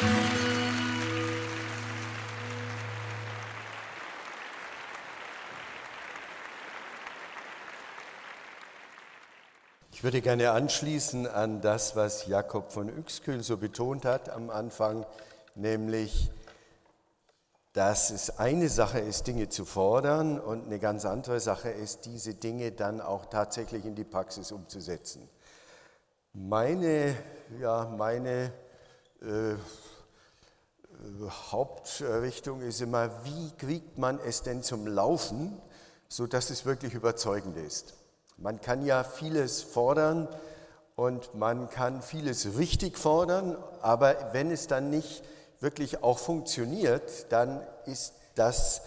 [0.00, 0.06] Ich
[10.04, 15.04] würde gerne anschließen an das, was Jakob von Uexküll so betont hat am Anfang,
[15.56, 16.30] nämlich,
[17.72, 22.34] dass es eine Sache ist, Dinge zu fordern und eine ganz andere Sache ist, diese
[22.34, 25.28] Dinge dann auch tatsächlich in die Praxis umzusetzen.
[26.32, 27.16] Meine,
[27.60, 28.52] ja, meine
[29.22, 29.54] äh,
[31.52, 35.60] Hauptrichtung ist immer, wie kriegt man es denn zum Laufen,
[36.08, 37.94] sodass es wirklich überzeugend ist.
[38.36, 40.28] Man kann ja vieles fordern
[40.96, 45.22] und man kann vieles richtig fordern, aber wenn es dann nicht
[45.60, 48.82] wirklich auch funktioniert, dann ist das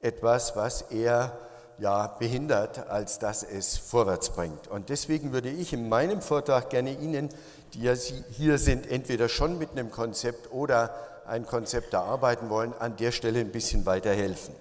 [0.00, 1.36] etwas, was eher
[1.78, 4.68] ja, behindert, als dass es vorwärts bringt.
[4.68, 7.28] Und deswegen würde ich in meinem Vortrag gerne Ihnen,
[7.74, 7.94] die
[8.30, 10.94] hier sind, entweder schon mit einem Konzept oder
[11.26, 14.54] ein Konzept erarbeiten wollen, an der Stelle ein bisschen weiterhelfen.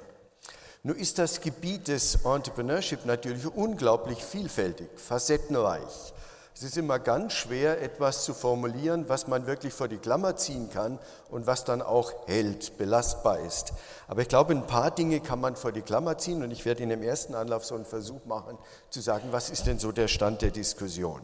[0.83, 6.13] Nun ist das Gebiet des Entrepreneurship natürlich unglaublich vielfältig, facettenreich.
[6.53, 10.69] Es ist immer ganz schwer, etwas zu formulieren, was man wirklich vor die Klammer ziehen
[10.69, 13.73] kann und was dann auch hält, belastbar ist.
[14.07, 16.83] Aber ich glaube, ein paar Dinge kann man vor die Klammer ziehen und ich werde
[16.83, 18.57] in dem ersten Anlauf so einen Versuch machen,
[18.89, 21.21] zu sagen, was ist denn so der Stand der Diskussion.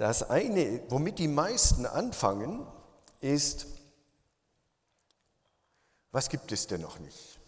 [0.00, 2.66] Das eine, womit die meisten anfangen,
[3.20, 3.66] ist,
[6.10, 7.38] was gibt es denn noch nicht?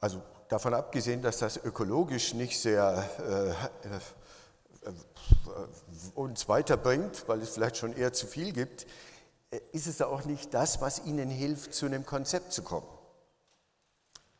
[0.00, 3.08] Also davon abgesehen, dass das ökologisch nicht sehr
[3.84, 4.92] äh, äh,
[6.16, 8.88] uns weiterbringt, weil es vielleicht schon eher zu viel gibt,
[9.52, 12.88] äh, ist es auch nicht das, was Ihnen hilft, zu einem Konzept zu kommen.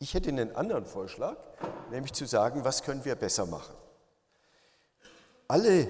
[0.01, 1.37] Ich hätte einen anderen Vorschlag,
[1.93, 3.77] nämlich zu sagen, was können wir besser machen.
[5.47, 5.87] Alle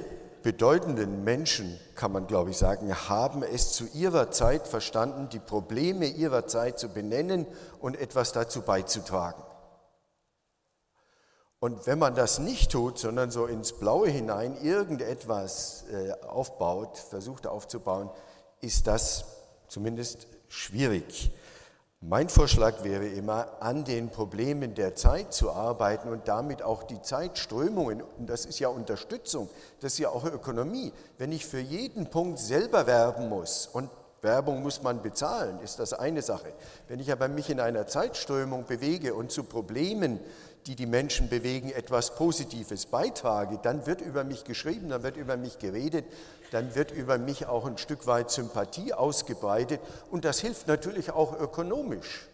[0.47, 6.07] bedeutenden Menschen, kann man glaube ich sagen, haben es zu ihrer Zeit verstanden, die Probleme
[6.07, 7.47] ihrer Zeit zu benennen
[7.81, 9.43] und etwas dazu beizutragen.
[11.59, 17.49] Und wenn man das nicht tut, sondern so ins Blaue hinein irgendetwas äh, aufbaut, versucht
[17.49, 18.09] aufzubauen,
[18.61, 19.25] ist das
[19.67, 21.33] zumindest schwierig.
[22.03, 27.01] Mein Vorschlag wäre immer, an den Problemen der Zeit zu arbeiten und damit auch die
[27.01, 29.49] Zeitströmungen, und das ist ja Unterstützung,
[29.81, 30.93] das ist ja auch Ökonomie.
[31.17, 33.89] Wenn ich für jeden Punkt selber werben muss und
[34.21, 36.53] Werbung muss man bezahlen, ist das eine Sache.
[36.89, 40.21] Wenn ich aber mich in einer Zeitströmung bewege und zu Problemen
[40.67, 45.37] die die Menschen bewegen, etwas Positives beitrage, dann wird über mich geschrieben, dann wird über
[45.37, 46.05] mich geredet,
[46.57, 49.79] dann wird über mich auch ein Stück weit Sympathie ausgebreitet
[50.11, 52.27] und das hilft natürlich auch ökonomisch.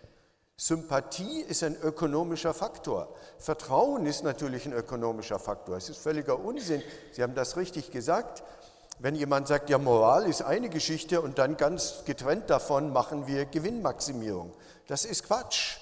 [0.57, 3.09] Sympathie ist ein ökonomischer Faktor.
[3.39, 5.77] Vertrauen ist natürlich ein ökonomischer Faktor.
[5.77, 6.85] Es ist völliger Unsinn.
[7.11, 8.45] Sie haben das richtig gesagt.
[9.01, 13.47] Wenn jemand sagt, ja, Moral ist eine Geschichte und dann ganz getrennt davon machen wir
[13.47, 14.53] Gewinnmaximierung.
[14.87, 15.79] Das ist Quatsch.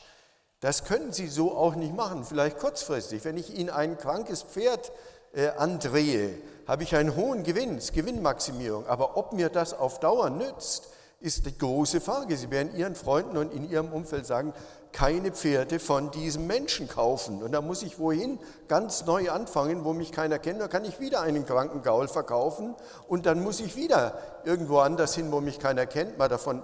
[0.60, 3.22] Das können Sie so auch nicht machen, vielleicht kurzfristig.
[3.26, 4.92] Wenn ich Ihnen ein krankes Pferd
[5.34, 6.38] äh, andrehe,
[6.70, 8.86] habe ich einen hohen Gewinn, Gewinnmaximierung.
[8.86, 10.86] Aber ob mir das auf Dauer nützt,
[11.18, 12.36] ist die große Frage.
[12.36, 14.54] Sie werden Ihren Freunden und in Ihrem Umfeld sagen,
[14.92, 17.42] keine Pferde von diesem Menschen kaufen.
[17.42, 18.38] Und da muss ich wohin
[18.68, 20.60] ganz neu anfangen, wo mich keiner kennt.
[20.60, 22.76] Da kann ich wieder einen kranken Gaul verkaufen
[23.08, 26.18] und dann muss ich wieder irgendwo anders hin, wo mich keiner kennt.
[26.18, 26.62] Mal davon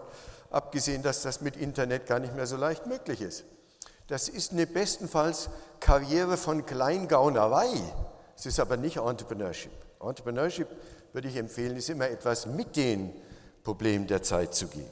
[0.52, 3.44] abgesehen, dass das mit Internet gar nicht mehr so leicht möglich ist.
[4.06, 5.48] Das ist eine bestenfalls
[5.80, 7.66] Karriere von Kleingaunerei.
[8.36, 9.85] Es ist aber nicht Entrepreneurship.
[10.08, 10.68] Entrepreneurship,
[11.12, 13.12] würde ich empfehlen, ist immer etwas mit den
[13.62, 14.90] Problemen der Zeit zu gehen.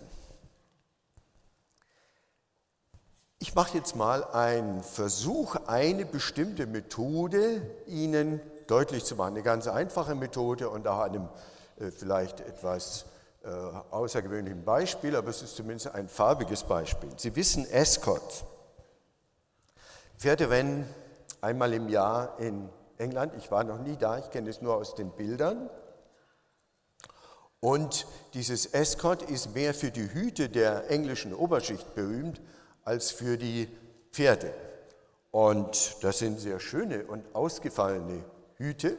[3.38, 9.34] Ich mache jetzt mal einen Versuch, eine bestimmte Methode Ihnen deutlich zu machen.
[9.34, 11.28] Eine ganz einfache Methode und auch einem
[11.78, 13.04] äh, vielleicht etwas
[13.44, 17.10] äh, außergewöhnlichen Beispiel, aber es ist zumindest ein farbiges Beispiel.
[17.16, 18.44] Sie wissen Escort.
[20.16, 20.86] Pferderennen
[21.42, 23.32] einmal im Jahr in England.
[23.36, 25.68] Ich war noch nie da, ich kenne es nur aus den Bildern.
[27.60, 32.40] Und dieses Escort ist mehr für die Hüte der englischen Oberschicht berühmt
[32.84, 33.68] als für die
[34.12, 34.52] Pferde.
[35.30, 38.24] Und das sind sehr schöne und ausgefallene
[38.56, 38.96] Hüte.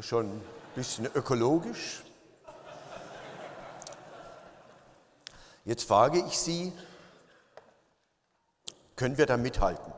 [0.00, 0.40] Schon ein
[0.74, 2.02] bisschen ökologisch,
[5.64, 6.72] Jetzt frage ich Sie,
[9.00, 9.94] können wir da mithalten?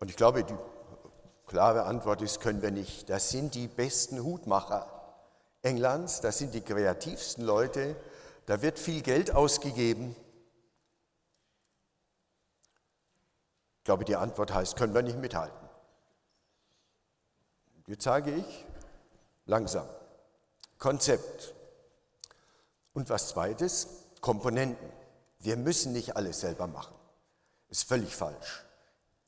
[0.00, 0.56] Und ich glaube, die
[1.46, 3.08] klare Antwort ist, können wir nicht.
[3.08, 4.88] Das sind die besten Hutmacher
[5.62, 7.94] Englands, das sind die kreativsten Leute,
[8.46, 10.16] da wird viel Geld ausgegeben.
[13.78, 15.68] Ich glaube, die Antwort heißt, können wir nicht mithalten.
[17.86, 18.66] Jetzt sage ich
[19.46, 19.86] langsam.
[20.78, 21.54] Konzept.
[22.92, 23.86] Und was zweites,
[24.20, 24.90] Komponenten.
[25.38, 26.96] Wir müssen nicht alles selber machen.
[27.72, 28.66] Ist völlig falsch.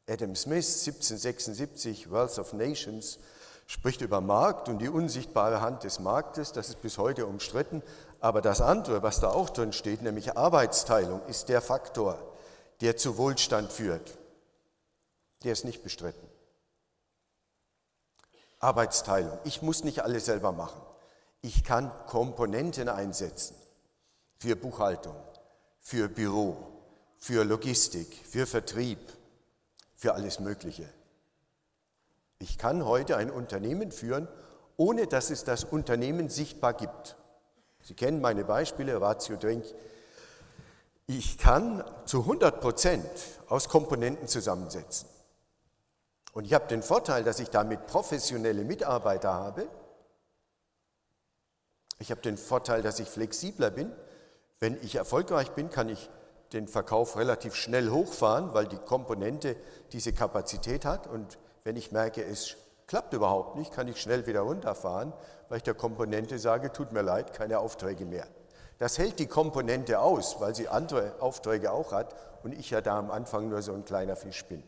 [0.06, 3.19] Adam Smith, 1776, Wealth of Nations,
[3.67, 6.52] spricht über Markt und die unsichtbare Hand des Marktes.
[6.52, 7.82] Das ist bis heute umstritten.
[8.20, 12.19] Aber das andere, was da auch drin steht, nämlich Arbeitsteilung, ist der Faktor,
[12.82, 14.19] der zu Wohlstand führt.
[15.43, 16.29] Der ist nicht bestritten.
[18.58, 19.38] Arbeitsteilung.
[19.44, 20.82] Ich muss nicht alles selber machen.
[21.41, 23.56] Ich kann Komponenten einsetzen
[24.37, 25.17] für Buchhaltung,
[25.81, 26.74] für Büro,
[27.25, 28.99] für Logistik, für Vertrieb,
[29.97, 30.87] für alles Mögliche.
[32.38, 34.29] Ich kann heute ein Unternehmen führen,
[34.76, 37.17] ohne dass es das Unternehmen sichtbar gibt.
[37.81, 39.65] Sie kennen meine Beispiele, Ratio Drink.
[41.06, 43.09] Ich kann zu 100 Prozent
[43.49, 45.09] aus Komponenten zusammensetzen.
[46.35, 49.67] Und ich habe den Vorteil, dass ich damit professionelle Mitarbeiter habe.
[51.99, 53.91] Ich habe den Vorteil, dass ich flexibler bin.
[54.61, 56.11] Wenn ich erfolgreich bin, kann ich
[56.55, 59.56] den Verkauf relativ schnell hochfahren, weil die Komponente
[59.93, 61.06] diese Kapazität hat.
[61.06, 62.56] Und wenn ich merke, es
[62.87, 65.12] klappt überhaupt nicht, kann ich schnell wieder runterfahren,
[65.49, 68.27] weil ich der Komponente sage, tut mir leid, keine Aufträge mehr.
[68.79, 72.99] Das hält die Komponente aus, weil sie andere Aufträge auch hat und ich ja da
[72.99, 74.62] am Anfang nur so ein kleiner Fisch bin.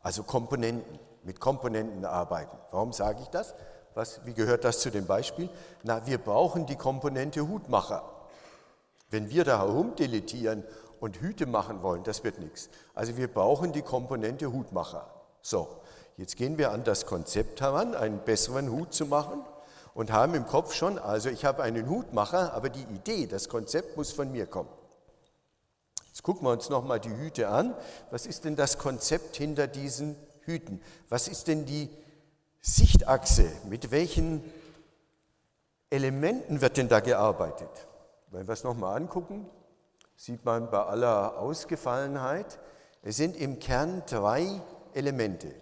[0.00, 2.56] Also Komponenten, mit Komponenten arbeiten.
[2.70, 3.54] Warum sage ich das?
[3.94, 5.48] Was, wie gehört das zu dem Beispiel?
[5.82, 8.15] Na, wir brauchen die Komponente Hutmacher.
[9.10, 10.64] Wenn wir da herumdeletieren
[11.00, 12.68] und Hüte machen wollen, das wird nichts.
[12.94, 15.10] Also wir brauchen die Komponente Hutmacher.
[15.42, 15.68] So,
[16.16, 19.44] jetzt gehen wir an das Konzept heran, einen besseren Hut zu machen
[19.94, 23.96] und haben im Kopf schon, also ich habe einen Hutmacher, aber die Idee, das Konzept
[23.96, 24.68] muss von mir kommen.
[26.08, 27.74] Jetzt gucken wir uns nochmal die Hüte an.
[28.10, 30.80] Was ist denn das Konzept hinter diesen Hüten?
[31.08, 31.90] Was ist denn die
[32.60, 33.52] Sichtachse?
[33.68, 34.42] Mit welchen
[35.90, 37.68] Elementen wird denn da gearbeitet?
[38.28, 39.48] Wenn wir es nochmal angucken,
[40.16, 42.58] sieht man bei aller Ausgefallenheit,
[43.02, 44.60] es sind im Kern drei
[44.94, 45.54] Elemente.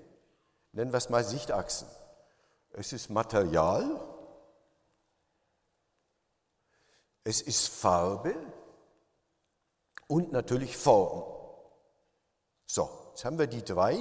[0.72, 1.88] Nennen wir es mal Sichtachsen.
[2.72, 4.00] Es ist Material,
[7.22, 8.34] es ist Farbe
[10.08, 11.24] und natürlich Form.
[12.66, 13.98] So, jetzt haben wir die drei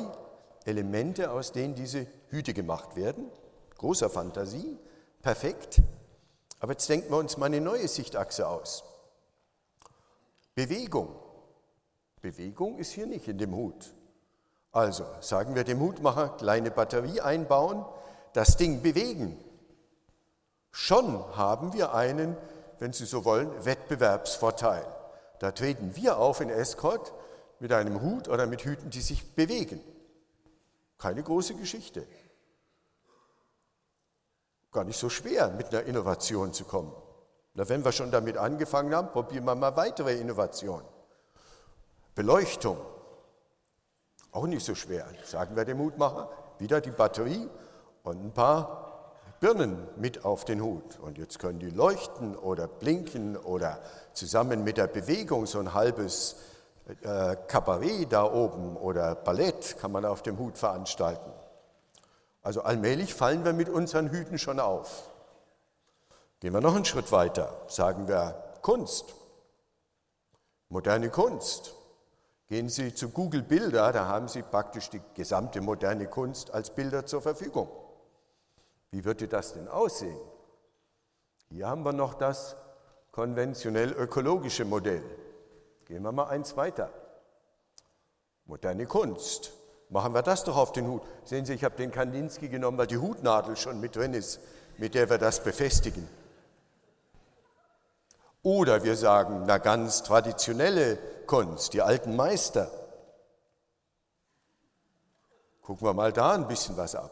[0.65, 3.30] Elemente, aus denen diese Hüte gemacht werden.
[3.77, 4.77] Großer Fantasie,
[5.21, 5.81] perfekt.
[6.63, 8.86] Aber jetzt denken wir uns mal eine neue Sichtachse aus.
[10.56, 11.13] Bewegung.
[12.21, 13.94] Bewegung ist hier nicht in dem Hut.
[14.71, 17.83] Also sagen wir dem Hutmacher, kleine Batterie einbauen,
[18.31, 19.38] das Ding bewegen.
[20.71, 22.38] Schon haben wir einen,
[22.80, 24.88] wenn Sie so wollen, Wettbewerbsvorteil.
[25.39, 27.12] Da treten wir auf in Escort
[27.60, 29.81] mit einem Hut oder mit Hüten, die sich bewegen.
[30.98, 32.07] Keine große Geschichte.
[34.73, 36.91] Gar nicht so schwer, mit einer Innovation zu kommen.
[37.53, 40.87] Na, wenn wir schon damit angefangen haben, probieren wir mal weitere Innovationen.
[42.15, 42.77] Beleuchtung.
[44.31, 45.05] Auch nicht so schwer.
[45.25, 47.47] Sagen wir dem Hutmacher, wieder die Batterie
[48.03, 50.97] und ein paar Birnen mit auf den Hut.
[50.99, 53.79] Und jetzt können die leuchten oder blinken oder
[54.13, 56.37] zusammen mit der Bewegung so ein halbes
[57.01, 61.31] äh, Kabarett da oben oder Ballett kann man auf dem Hut veranstalten.
[62.43, 65.09] Also allmählich fallen wir mit unseren Hüten schon auf.
[66.41, 69.15] Gehen wir noch einen Schritt weiter, sagen wir Kunst,
[70.67, 71.73] moderne Kunst.
[72.47, 77.05] Gehen Sie zu Google Bilder, da haben Sie praktisch die gesamte moderne Kunst als Bilder
[77.05, 77.69] zur Verfügung.
[78.91, 80.19] Wie würde das denn aussehen?
[81.50, 82.57] Hier haben wir noch das
[83.12, 85.03] konventionell ökologische Modell.
[85.85, 86.89] Gehen wir mal eins weiter.
[88.45, 89.53] Moderne Kunst.
[89.93, 91.03] Machen wir das doch auf den Hut.
[91.23, 94.39] Sehen Sie, ich habe den Kandinsky genommen, weil die Hutnadel schon mit drin ist,
[94.79, 96.09] mit der wir das befestigen.
[98.41, 100.97] Oder wir sagen, na ganz traditionelle
[101.27, 102.71] Kunst, die alten Meister.
[105.62, 107.12] Gucken wir mal da ein bisschen was ab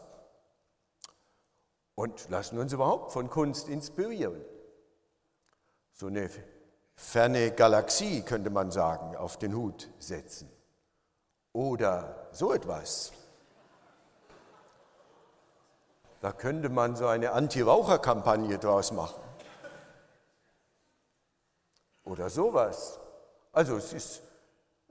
[1.94, 4.44] und lassen uns überhaupt von Kunst inspirieren.
[5.92, 6.28] So eine
[6.96, 10.50] ferne Galaxie, könnte man sagen, auf den Hut setzen.
[11.52, 13.12] Oder so etwas.
[16.20, 19.20] Da könnte man so eine Anti-Raucher-Kampagne draus machen.
[22.04, 23.00] Oder sowas.
[23.52, 24.22] Also es ist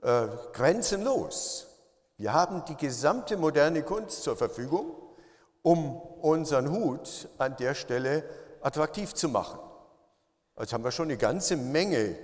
[0.02, 1.68] äh, grenzenlos.
[2.16, 4.96] Wir haben die gesamte moderne Kunst zur Verfügung
[5.62, 8.24] um unseren Hut an der Stelle
[8.60, 9.58] attraktiv zu machen.
[10.58, 12.16] Jetzt haben wir schon eine ganze Menge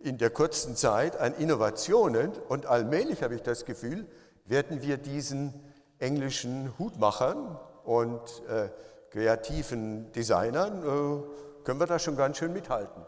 [0.00, 4.06] in der kurzen Zeit an Innovationen und allmählich habe ich das Gefühl,
[4.50, 5.54] werden wir diesen
[6.00, 8.68] englischen Hutmachern und äh,
[9.10, 13.06] kreativen Designern äh, können wir da schon ganz schön mithalten.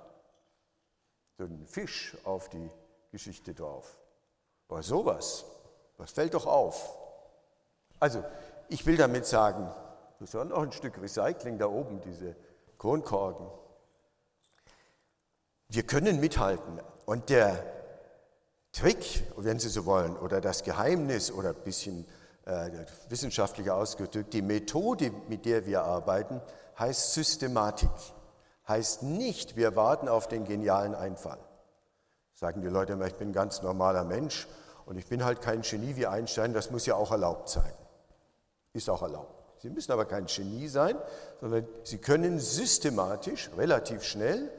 [1.39, 2.71] So ein Fisch auf die
[3.11, 3.99] Geschichte drauf.
[4.69, 5.45] Aber sowas,
[5.99, 6.97] was fällt doch auf.
[7.99, 8.25] Also,
[8.69, 9.69] ich will damit sagen,
[10.21, 12.37] das war noch ein Stück Recycling da oben, diese
[12.79, 13.49] Kronkorken.
[15.69, 16.81] Wir können mithalten.
[17.05, 17.82] Und der
[18.73, 22.07] Trick, wenn Sie so wollen, oder das Geheimnis oder ein bisschen
[22.47, 22.71] äh,
[23.09, 26.41] wissenschaftlicher ausgedrückt, die Methode, mit der wir arbeiten,
[26.79, 27.91] heißt Systematik.
[28.67, 31.39] Heißt nicht, wir warten auf den genialen Einfall.
[32.33, 34.49] Sagen die Leute immer, ich bin ein ganz normaler Mensch
[34.87, 37.73] und ich bin halt kein Genie wie Einstein, das muss ja auch erlaubt sein.
[38.73, 39.61] Ist auch erlaubt.
[39.61, 40.97] Sie müssen aber kein Genie sein,
[41.41, 44.51] sondern Sie können systematisch, relativ schnell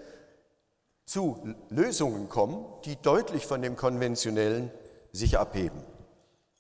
[1.06, 4.72] zu Lösungen kommen, die deutlich von dem Konventionellen
[5.12, 5.84] sich abheben.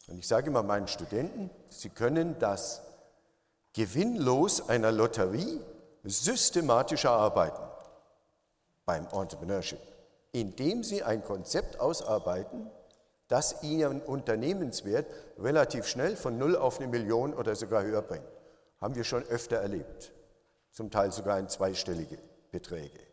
[0.07, 2.81] Und ich sage immer meinen Studenten, sie können das
[3.73, 5.59] Gewinnlos einer Lotterie
[6.03, 7.63] systematisch erarbeiten
[8.85, 9.79] beim Entrepreneurship,
[10.31, 12.69] indem sie ein Konzept ausarbeiten,
[13.29, 15.07] das ihren Unternehmenswert
[15.39, 18.27] relativ schnell von null auf eine Million oder sogar höher bringt.
[18.81, 20.11] Haben wir schon öfter erlebt,
[20.71, 22.17] zum Teil sogar in zweistellige
[22.51, 23.12] Beträge.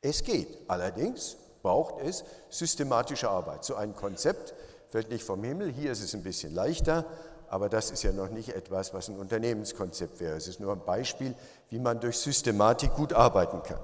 [0.00, 3.64] Es geht, allerdings braucht es systematische Arbeit.
[3.64, 4.54] So ein Konzept
[4.88, 5.72] fällt nicht vom Himmel.
[5.72, 7.04] Hier ist es ein bisschen leichter,
[7.48, 10.36] aber das ist ja noch nicht etwas, was ein Unternehmenskonzept wäre.
[10.36, 11.34] Es ist nur ein Beispiel,
[11.70, 13.80] wie man durch Systematik gut arbeiten kann.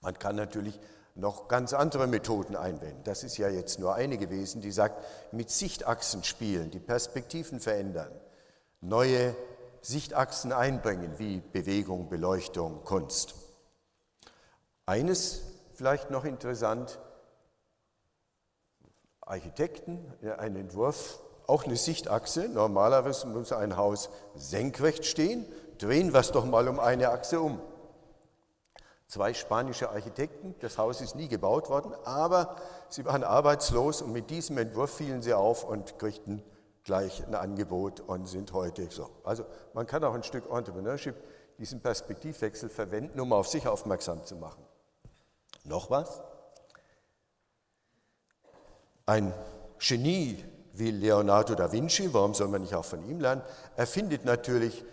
[0.00, 0.78] Man kann natürlich
[1.14, 3.02] noch ganz andere Methoden einwenden.
[3.04, 8.10] Das ist ja jetzt nur eine gewesen, die sagt, mit Sichtachsen spielen, die Perspektiven verändern,
[8.80, 9.36] neue
[9.82, 13.34] Sichtachsen einbringen, wie Bewegung, Beleuchtung, Kunst.
[14.92, 15.40] Eines
[15.72, 17.00] vielleicht noch interessant,
[19.22, 22.46] Architekten, ein Entwurf, auch eine Sichtachse.
[22.50, 25.46] Normalerweise muss ein Haus senkrecht stehen.
[25.78, 27.58] Drehen wir es doch mal um eine Achse um.
[29.06, 32.56] Zwei spanische Architekten, das Haus ist nie gebaut worden, aber
[32.90, 36.42] sie waren arbeitslos und mit diesem Entwurf fielen sie auf und kriegten
[36.84, 39.08] gleich ein Angebot und sind heute so.
[39.24, 41.16] Also man kann auch ein Stück Entrepreneurship,
[41.56, 44.62] diesen Perspektivwechsel verwenden, um auf sich aufmerksam zu machen.
[45.64, 46.22] Noch was?
[49.06, 49.32] Ein
[49.78, 53.42] Genie wie Leonardo da Vinci, warum soll man nicht auch von ihm lernen,
[53.76, 54.84] erfindet natürlich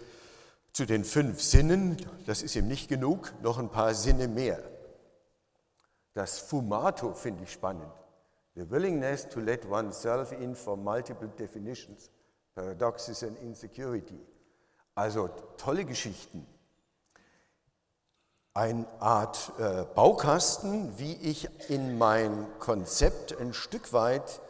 [0.74, 4.62] zu den fünf Sinnen, das ist ihm nicht genug, noch ein paar Sinne mehr.
[6.14, 7.92] Das Fumato finde ich spannend.
[8.56, 12.10] The willingness to let oneself in for multiple definitions,
[12.56, 14.20] paradoxes and insecurity.
[14.96, 16.46] Also tolle Geschichten.
[18.54, 24.42] Eine Art äh, Baukasten, wie ich in mein Konzept ein Stück weit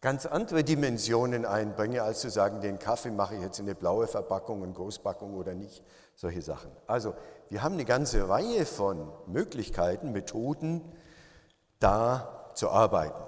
[0.00, 4.08] ganz andere Dimensionen einbringe, als zu sagen, den Kaffee mache ich jetzt in eine blaue
[4.08, 5.84] Verpackung, eine Großpackung oder nicht,
[6.16, 6.70] solche Sachen.
[6.88, 7.14] Also
[7.48, 10.82] wir haben eine ganze Reihe von Möglichkeiten, Methoden,
[11.78, 13.22] da zu arbeiten.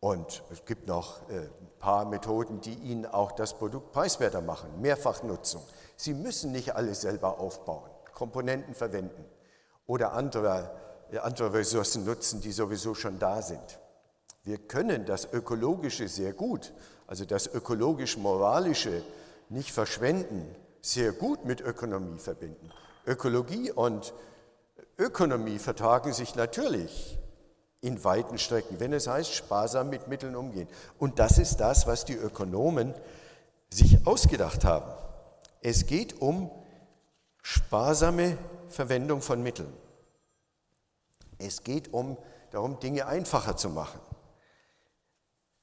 [0.00, 4.80] Und es gibt noch äh, ein paar Methoden, die Ihnen auch das Produkt preiswerter machen.
[4.80, 5.62] Mehrfachnutzung.
[5.96, 9.24] Sie müssen nicht alles selber aufbauen, Komponenten verwenden
[9.86, 10.72] oder andere,
[11.22, 13.78] andere Ressourcen nutzen, die sowieso schon da sind.
[14.42, 16.72] Wir können das Ökologische sehr gut,
[17.06, 19.04] also das ökologisch-moralische
[19.50, 22.72] nicht verschwenden, sehr gut mit Ökonomie verbinden.
[23.06, 24.12] Ökologie und
[24.98, 27.20] Ökonomie vertragen sich natürlich
[27.80, 30.66] in weiten Strecken, wenn es heißt, sparsam mit Mitteln umgehen.
[30.98, 32.94] Und das ist das, was die Ökonomen
[33.70, 34.90] sich ausgedacht haben.
[35.62, 36.50] Es geht um
[37.50, 38.36] sparsame
[38.68, 39.72] Verwendung von Mitteln.
[41.38, 42.18] Es geht um
[42.50, 44.00] darum, Dinge einfacher zu machen.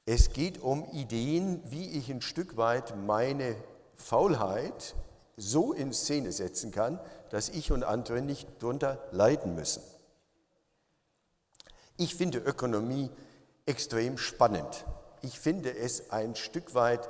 [0.08, 3.56] Es geht um Ideen, wie ich ein Stück weit meine
[3.94, 4.96] Faulheit
[5.38, 7.00] so in Szene setzen kann,
[7.30, 9.84] dass ich und andere nicht darunter leiden müssen.
[11.98, 13.12] Ich finde Ökonomie
[13.68, 14.86] extrem spannend.
[15.22, 17.08] Ich finde es ein Stück weit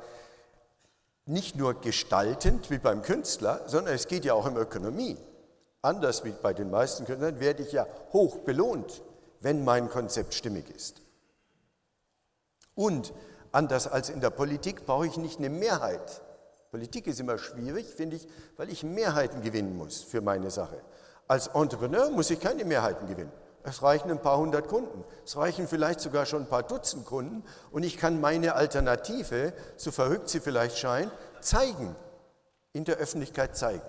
[1.26, 5.18] nicht nur gestaltend wie beim Künstler, sondern es geht ja auch um Ökonomie.
[5.82, 9.02] Anders wie bei den meisten Künstlern werde ich ja hoch belohnt,
[9.42, 11.02] wenn mein Konzept stimmig ist.
[12.76, 13.14] Und
[13.52, 16.22] anders als in der Politik brauche ich nicht eine Mehrheit.
[16.72, 18.28] Politik ist immer schwierig, finde ich,
[18.58, 20.82] weil ich Mehrheiten gewinnen muss für meine Sache.
[21.28, 23.32] Als Entrepreneur muss ich keine Mehrheiten gewinnen.
[23.68, 25.04] Es reichen ein paar hundert Kunden.
[25.26, 27.44] Es reichen vielleicht sogar schon ein paar Dutzend Kunden.
[27.72, 31.96] Und ich kann meine Alternative, so verrückt sie vielleicht scheint, zeigen,
[32.74, 33.82] in der Öffentlichkeit zeigen.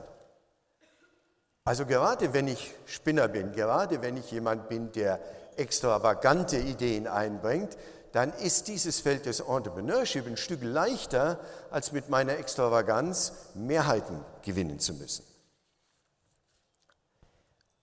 [1.64, 5.20] Also gerade wenn ich Spinner bin, gerade wenn ich jemand bin, der
[5.56, 7.76] extravagante Ideen einbringt,
[8.12, 11.38] dann ist dieses Feld des Entrepreneurship ein Stück leichter,
[11.70, 15.25] als mit meiner Extravaganz Mehrheiten gewinnen zu müssen.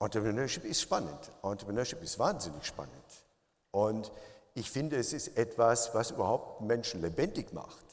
[0.03, 1.31] Entrepreneurship ist spannend.
[1.41, 2.93] Entrepreneurship ist wahnsinnig spannend.
[3.71, 4.11] Und
[4.53, 7.83] ich finde, es ist etwas, was überhaupt Menschen lebendig macht.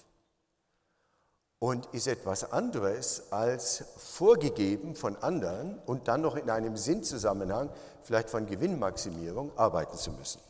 [1.58, 7.70] Und ist etwas anderes als vorgegeben von anderen und dann noch in einem Sinnzusammenhang,
[8.02, 10.40] vielleicht von Gewinnmaximierung, arbeiten zu müssen.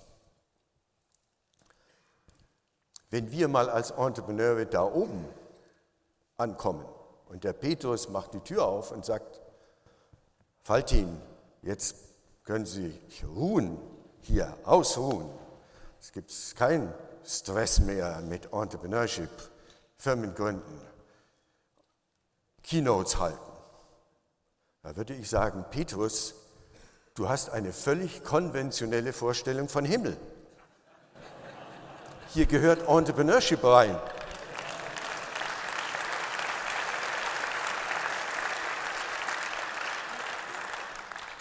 [3.11, 5.27] Wenn wir mal als Entrepreneure da oben
[6.37, 6.85] ankommen
[7.29, 9.41] und der Petrus macht die Tür auf und sagt,
[10.63, 11.21] Faltin,
[11.63, 11.97] jetzt
[12.45, 12.99] können Sie
[13.37, 13.79] ruhen,
[14.23, 15.31] hier ausruhen.
[16.01, 16.93] Es gibt keinen
[17.25, 19.31] Stress mehr mit Entrepreneurship,
[19.97, 20.81] Firmen gründen,
[22.63, 23.39] Keynotes halten.
[24.83, 26.35] Da würde ich sagen, Petrus,
[27.15, 30.17] du hast eine völlig konventionelle Vorstellung von Himmel.
[32.33, 33.99] Hier gehört Entrepreneurship rein.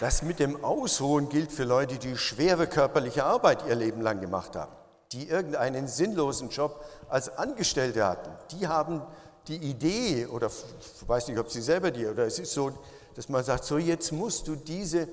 [0.00, 4.56] Das mit dem Ausruhen gilt für Leute, die schwere körperliche Arbeit ihr Leben lang gemacht
[4.56, 4.72] haben,
[5.12, 8.30] die irgendeinen sinnlosen Job als Angestellte hatten.
[8.50, 9.02] Die haben
[9.46, 12.72] die Idee, oder ich weiß nicht, ob sie selber die, oder es ist so,
[13.14, 15.06] dass man sagt, so jetzt musst du diese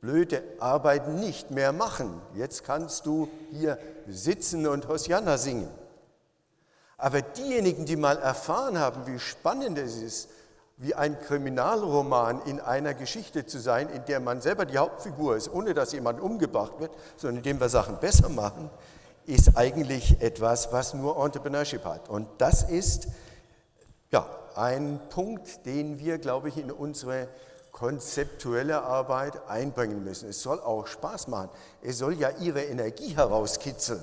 [0.00, 2.18] blöde Arbeit nicht mehr machen.
[2.34, 3.78] Jetzt kannst du hier
[4.08, 5.68] sitzen und Hosianna singen.
[6.96, 10.30] Aber diejenigen, die mal erfahren haben, wie spannend es ist,
[10.76, 15.52] wie ein Kriminalroman in einer Geschichte zu sein, in der man selber die Hauptfigur ist,
[15.52, 18.70] ohne dass jemand umgebracht wird, sondern indem wir Sachen besser machen,
[19.26, 22.08] ist eigentlich etwas, was nur Entrepreneurship hat.
[22.08, 23.08] Und das ist
[24.10, 24.26] ja,
[24.56, 27.28] ein Punkt, den wir, glaube ich, in unsere
[27.72, 30.28] konzeptuelle Arbeit einbringen müssen.
[30.28, 31.50] Es soll auch Spaß machen.
[31.82, 34.02] Es soll ja ihre Energie herauskitzeln.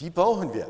[0.00, 0.68] Die brauchen wir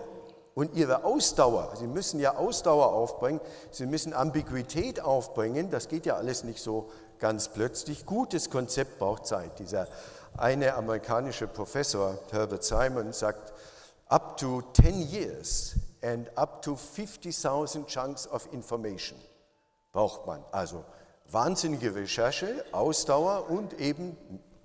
[0.57, 1.77] und ihre Ausdauer.
[1.77, 3.41] Sie müssen ja Ausdauer aufbringen,
[3.71, 5.71] sie müssen Ambiguität aufbringen.
[5.71, 8.07] Das geht ja alles nicht so ganz plötzlich.
[8.07, 9.59] Gutes Konzept braucht Zeit.
[9.59, 9.87] Dieser
[10.39, 13.53] eine amerikanische Professor, Herbert Simon, sagt,
[14.09, 19.19] up to 10 years and up to 50.000 chunks of information
[19.93, 20.43] braucht man.
[20.53, 20.85] Also
[21.31, 24.17] wahnsinnige Recherche, Ausdauer und eben,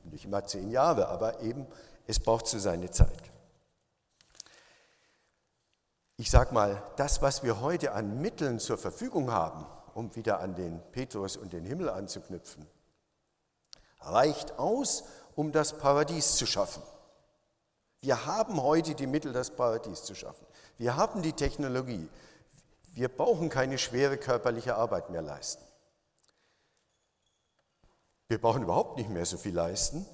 [0.06, 1.68] nicht immer zehn Jahre, aber eben,
[2.08, 3.31] es braucht so seine Zeit.
[6.22, 10.54] Ich sage mal, das, was wir heute an Mitteln zur Verfügung haben, um wieder an
[10.54, 12.68] den Petrus und den Himmel anzuknüpfen,
[14.02, 15.04] reicht aus,
[15.34, 16.84] um das Paradies zu schaffen.
[18.02, 20.46] Wir haben heute die Mittel, das Paradies zu schaffen.
[20.78, 22.08] Wir haben die Technologie.
[22.94, 25.66] Wir brauchen keine schwere körperliche Arbeit mehr leisten.
[28.28, 30.06] Wir brauchen überhaupt nicht mehr so viel leisten,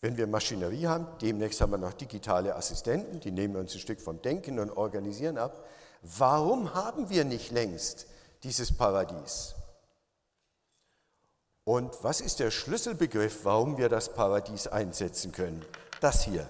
[0.00, 4.00] wenn wir Maschinerie haben, demnächst haben wir noch digitale Assistenten, die nehmen uns ein Stück
[4.00, 5.64] vom Denken und Organisieren ab.
[6.02, 8.06] Warum haben wir nicht längst
[8.42, 9.54] dieses Paradies?
[11.64, 15.64] Und was ist der Schlüsselbegriff, warum wir das Paradies einsetzen können?
[16.00, 16.48] Das hier.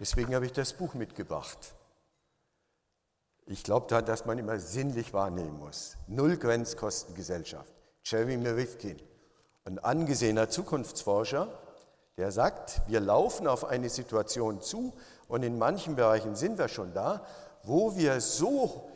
[0.00, 1.58] Deswegen habe ich das Buch mitgebracht.
[3.46, 5.96] Ich glaube da, dass man immer sinnlich wahrnehmen muss.
[6.08, 7.72] Null Grenzkostengesellschaft.
[8.04, 9.00] Jeremy Rifkin,
[9.64, 11.48] ein angesehener Zukunftsforscher,
[12.16, 14.94] der sagt, wir laufen auf eine Situation zu
[15.28, 17.26] und in manchen Bereichen sind wir schon da,
[17.62, 18.90] wo wir so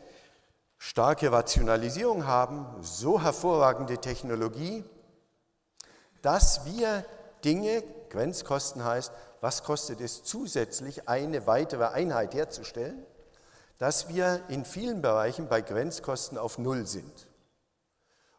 [0.79, 4.83] starke Rationalisierung haben, so hervorragende Technologie,
[6.23, 7.05] dass wir
[7.45, 13.05] Dinge, Grenzkosten heißt, was kostet es zusätzlich, eine weitere Einheit herzustellen,
[13.77, 17.27] dass wir in vielen Bereichen bei Grenzkosten auf Null sind.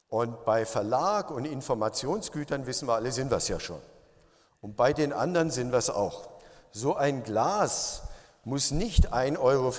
[0.09, 3.81] Und bei Verlag und Informationsgütern wissen wir alle, sind wir es ja schon.
[4.63, 6.31] Und bei den anderen sind wir es auch.
[6.71, 8.03] So ein Glas
[8.45, 9.73] muss nicht 1,50 Euro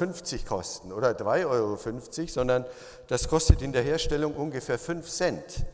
[0.48, 2.66] kosten oder 3,50 Euro, sondern
[3.08, 5.66] das kostet in der Herstellung ungefähr 5 Cent.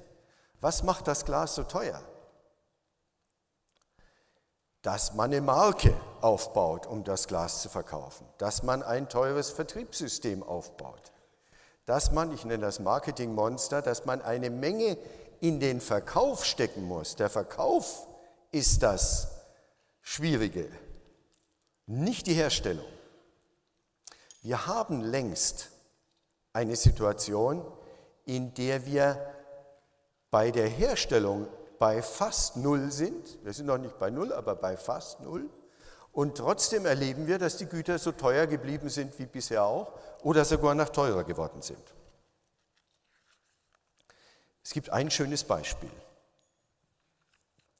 [0.62, 2.02] Was macht das Glas so teuer?
[4.84, 10.43] Dass man eine Marke aufbaut, um das Glas zu verkaufen, dass man ein teures Vertriebssystem
[10.43, 11.12] aufbaut,
[11.86, 14.98] dass man, ich nenne das Marketingmonster, dass man eine Menge
[15.41, 17.15] in den Verkauf stecken muss.
[17.15, 18.08] Der Verkauf
[18.52, 19.28] ist das
[20.02, 20.70] Schwierige,
[21.86, 22.86] nicht die Herstellung.
[24.42, 25.70] Wir haben längst
[26.54, 27.66] eine Situation,
[28.26, 29.34] in der wir
[30.32, 31.48] bei der Herstellung
[31.80, 33.44] bei fast Null sind.
[33.44, 35.50] Wir sind noch nicht bei Null, aber bei fast Null.
[36.12, 40.44] Und trotzdem erleben wir, dass die Güter so teuer geblieben sind wie bisher auch oder
[40.44, 41.94] sogar noch teurer geworden sind.
[44.64, 45.92] Es gibt ein schönes Beispiel.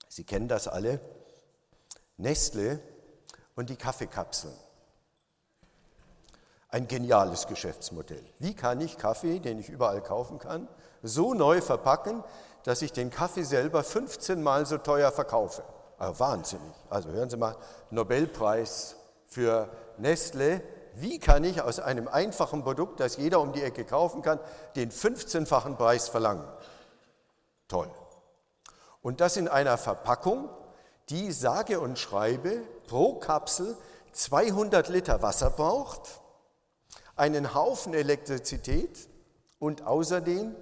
[0.10, 1.00] Sie kennen das alle.
[2.18, 2.82] Nestle
[3.56, 4.54] und die Kaffeekapseln.
[6.70, 8.24] Ein geniales Geschäftsmodell.
[8.40, 10.68] Wie kann ich Kaffee, den ich überall kaufen kann,
[11.02, 12.24] so neu verpacken,
[12.64, 15.64] dass ich den Kaffee selber 15 Mal so teuer verkaufe?
[15.98, 16.74] Also wahnsinnig.
[16.90, 17.56] Also hören Sie mal,
[17.90, 18.96] Nobelpreis
[19.26, 20.62] für Nestle.
[20.96, 24.40] Wie kann ich aus einem einfachen Produkt, das jeder um die Ecke kaufen kann,
[24.76, 26.48] den 15-fachen Preis verlangen?
[27.68, 27.90] Toll.
[29.02, 30.50] Und das in einer Verpackung,
[31.10, 33.78] die sage und schreibe pro Kapsel
[34.12, 36.22] 200 Liter Wasser braucht
[37.16, 39.08] einen Haufen Elektrizität
[39.60, 40.56] und außerdem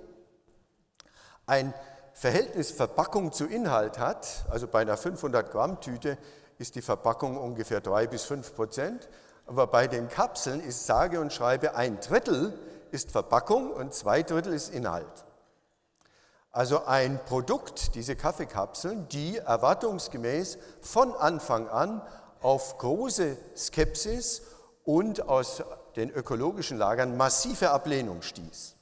[1.45, 1.73] ein
[2.13, 6.17] Verhältnis Verpackung zu Inhalt hat, also bei einer 500 Gramm Tüte
[6.57, 9.07] ist die Verpackung ungefähr 3 bis 5 Prozent,
[9.45, 12.59] aber bei den Kapseln ist sage und schreibe ein Drittel
[12.91, 15.26] ist Verpackung und zwei Drittel ist Inhalt.
[16.57, 22.01] Also ein Produkt, diese Kaffeekapseln, die erwartungsgemäß von Anfang an
[22.41, 24.41] auf große Skepsis
[24.83, 25.61] und aus
[25.95, 28.75] den ökologischen Lagern massive Ablehnung stieß.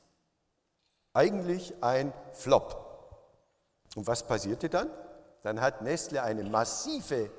[1.14, 3.20] Eigentlich ein Flop.
[3.98, 4.90] Und was passierte dann?
[5.44, 7.30] Dann hat Nestle eine massive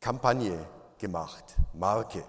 [0.00, 2.24] Kampagne gemacht, Marke,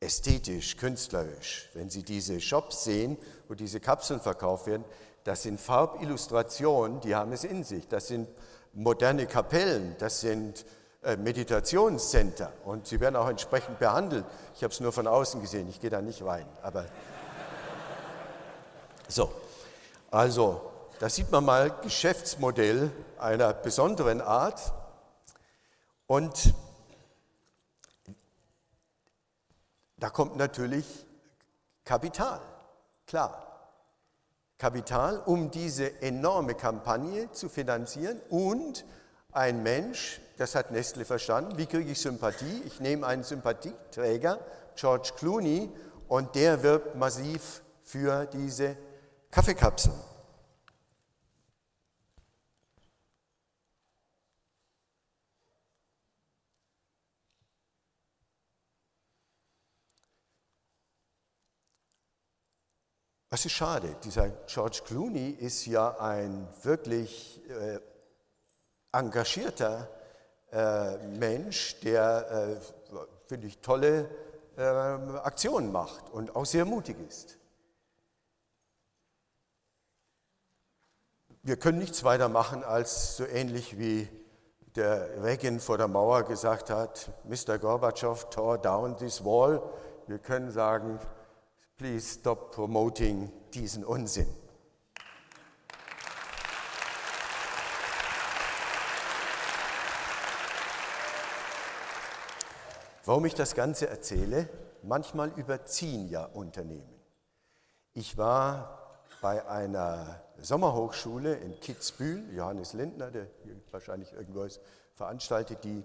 [0.00, 1.70] ästhetisch, künstlerisch.
[1.72, 4.84] Wenn Sie diese Shops sehen, wo diese Kapseln verkauft werden,
[5.24, 7.88] das sind Farbillustrationen, die haben es in sich.
[7.88, 8.28] Das sind
[8.74, 10.66] moderne Kapellen, das sind
[11.02, 14.26] äh, Meditationscenter und sie werden auch entsprechend behandelt.
[14.54, 16.46] Ich habe es nur von außen gesehen, ich gehe da nicht rein.
[16.62, 16.84] Aber
[19.08, 19.32] so,
[20.10, 24.74] also da sieht man mal Geschäftsmodell einer besonderen Art
[26.06, 26.52] und
[29.96, 30.84] da kommt natürlich
[31.84, 32.40] Kapital,
[33.06, 33.53] klar.
[34.58, 38.84] Kapital, um diese enorme Kampagne zu finanzieren und
[39.32, 41.58] ein Mensch, das hat Nestle verstanden.
[41.58, 42.62] Wie kriege ich Sympathie?
[42.66, 44.38] Ich nehme einen Sympathieträger,
[44.76, 45.70] George Clooney,
[46.06, 48.76] und der wirbt massiv für diese
[49.30, 49.94] Kaffeekapseln.
[63.34, 67.80] Was ist schade, dieser George Clooney ist ja ein wirklich äh,
[68.92, 69.88] engagierter
[70.52, 74.08] äh, Mensch, der, äh, finde ich, tolle
[74.56, 77.36] äh, Aktionen macht und auch sehr mutig ist.
[81.42, 84.08] Wir können nichts weiter machen, als so ähnlich wie
[84.76, 87.58] der Reagan vor der Mauer gesagt hat, Mr.
[87.58, 89.60] Gorbatschow tore down this wall.
[90.06, 91.00] Wir können sagen,
[91.76, 94.28] please stop promoting diesen Unsinn.
[103.04, 104.48] Warum ich das Ganze erzähle?
[104.82, 106.94] Manchmal überziehen ja Unternehmen.
[107.92, 114.60] Ich war bei einer Sommerhochschule in Kitzbühel, Johannes Lindner, der hier wahrscheinlich ist,
[114.94, 115.84] veranstaltet die.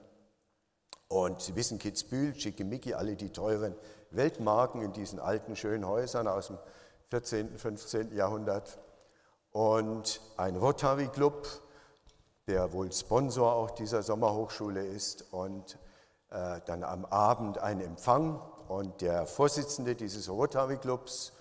[1.08, 3.75] Und Sie wissen, Kitzbühel, Schickimicki, alle die teuren
[4.12, 6.58] Weltmarken in diesen alten, schönen Häusern aus dem
[7.10, 8.15] 14., 15.
[8.15, 8.80] Jahrhundert.
[9.52, 11.48] Und ein Rotary Club,
[12.48, 15.34] der wohl Sponsor auch dieser Sommerhochschule ist.
[15.34, 15.78] Und
[16.32, 21.34] äh, dann am Abend ein Empfang und der Vorsitzende dieses Rotary Clubs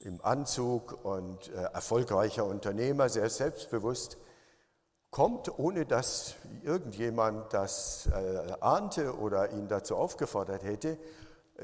[0.00, 4.18] im Anzug und äh, erfolgreicher Unternehmer, sehr selbstbewusst,
[5.10, 10.98] kommt, ohne dass irgendjemand das äh, ahnte oder ihn dazu aufgefordert hätte,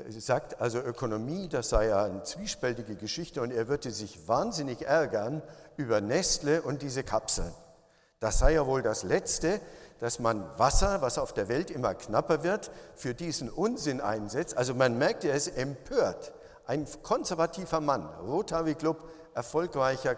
[0.08, 5.42] sagt also Ökonomie, das sei ja eine zwiespältige Geschichte und er würde sich wahnsinnig ärgern
[5.76, 7.52] über Nestle und diese Kapseln.
[8.20, 9.60] Das sei ja wohl das Letzte,
[9.98, 14.56] dass man Wasser, was auf der Welt immer knapper wird, für diesen Unsinn einsetzt.
[14.56, 16.32] Also man merkt, er ist empört.
[16.66, 20.14] Ein konservativer Mann, Rotary Club, erfolgreicher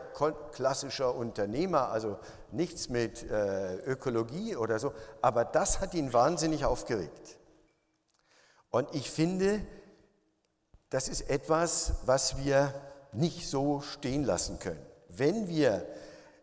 [0.52, 2.18] klassischer Unternehmer, also
[2.50, 7.38] nichts mit äh, Ökologie oder so, aber das hat ihn wahnsinnig aufgeregt.
[8.72, 9.60] Und ich finde,
[10.88, 12.74] das ist etwas, was wir
[13.12, 14.84] nicht so stehen lassen können.
[15.08, 15.86] Wenn wir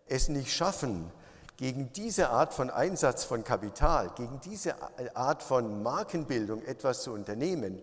[0.08, 1.12] es nicht schaffen,
[1.58, 4.76] gegen diese Art von Einsatz von Kapital, gegen diese
[5.16, 7.82] Art von Markenbildung etwas zu unternehmen,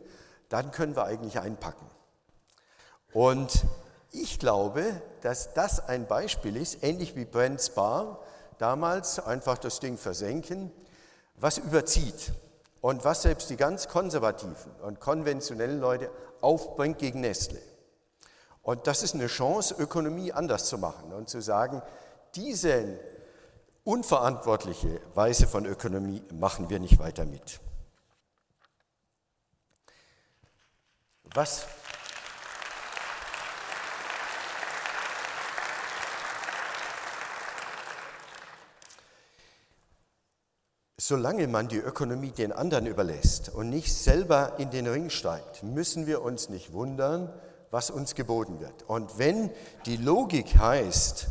[0.48, 1.86] dann können wir eigentlich einpacken.
[3.12, 3.64] Und
[4.12, 8.20] ich glaube, dass das ein Beispiel ist, ähnlich wie Brent Spar
[8.58, 10.70] damals, einfach das Ding versenken,
[11.34, 12.32] was überzieht
[12.80, 16.10] und was selbst die ganz konservativen und konventionellen Leute
[16.40, 17.60] aufbringt gegen Nestle.
[18.62, 21.82] Und das ist eine Chance, Ökonomie anders zu machen und zu sagen,
[22.34, 22.98] diesen
[23.84, 27.60] unverantwortliche Weise von Ökonomie machen wir nicht weiter mit.
[31.34, 31.66] Was
[40.98, 46.06] Solange man die Ökonomie den anderen überlässt und nicht selber in den Ring steigt, müssen
[46.06, 47.30] wir uns nicht wundern,
[47.70, 48.84] was uns geboten wird.
[48.86, 49.50] Und wenn
[49.84, 51.26] die Logik heißt,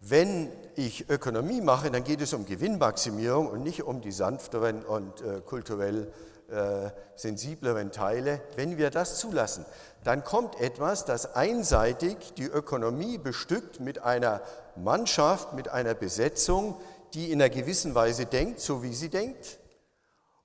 [0.00, 5.20] wenn ich Ökonomie mache, dann geht es um Gewinnmaximierung und nicht um die sanfteren und
[5.20, 6.10] äh, kulturell
[6.50, 8.40] äh, sensibleren Teile.
[8.56, 9.66] Wenn wir das zulassen,
[10.02, 14.40] dann kommt etwas, das einseitig die Ökonomie bestückt mit einer
[14.76, 16.76] Mannschaft, mit einer Besetzung,
[17.14, 19.58] die in einer gewissen Weise denkt, so wie sie denkt,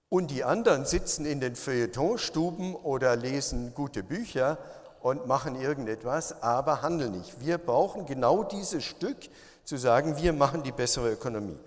[0.08, 4.58] und die anderen sitzen in den Feuilletonstuben oder lesen gute Bücher
[5.01, 7.39] und machen irgendetwas, aber handeln nicht.
[7.39, 9.17] Wir brauchen genau dieses Stück,
[9.69, 11.58] zu sagen, wir machen die bessere Ökonomie.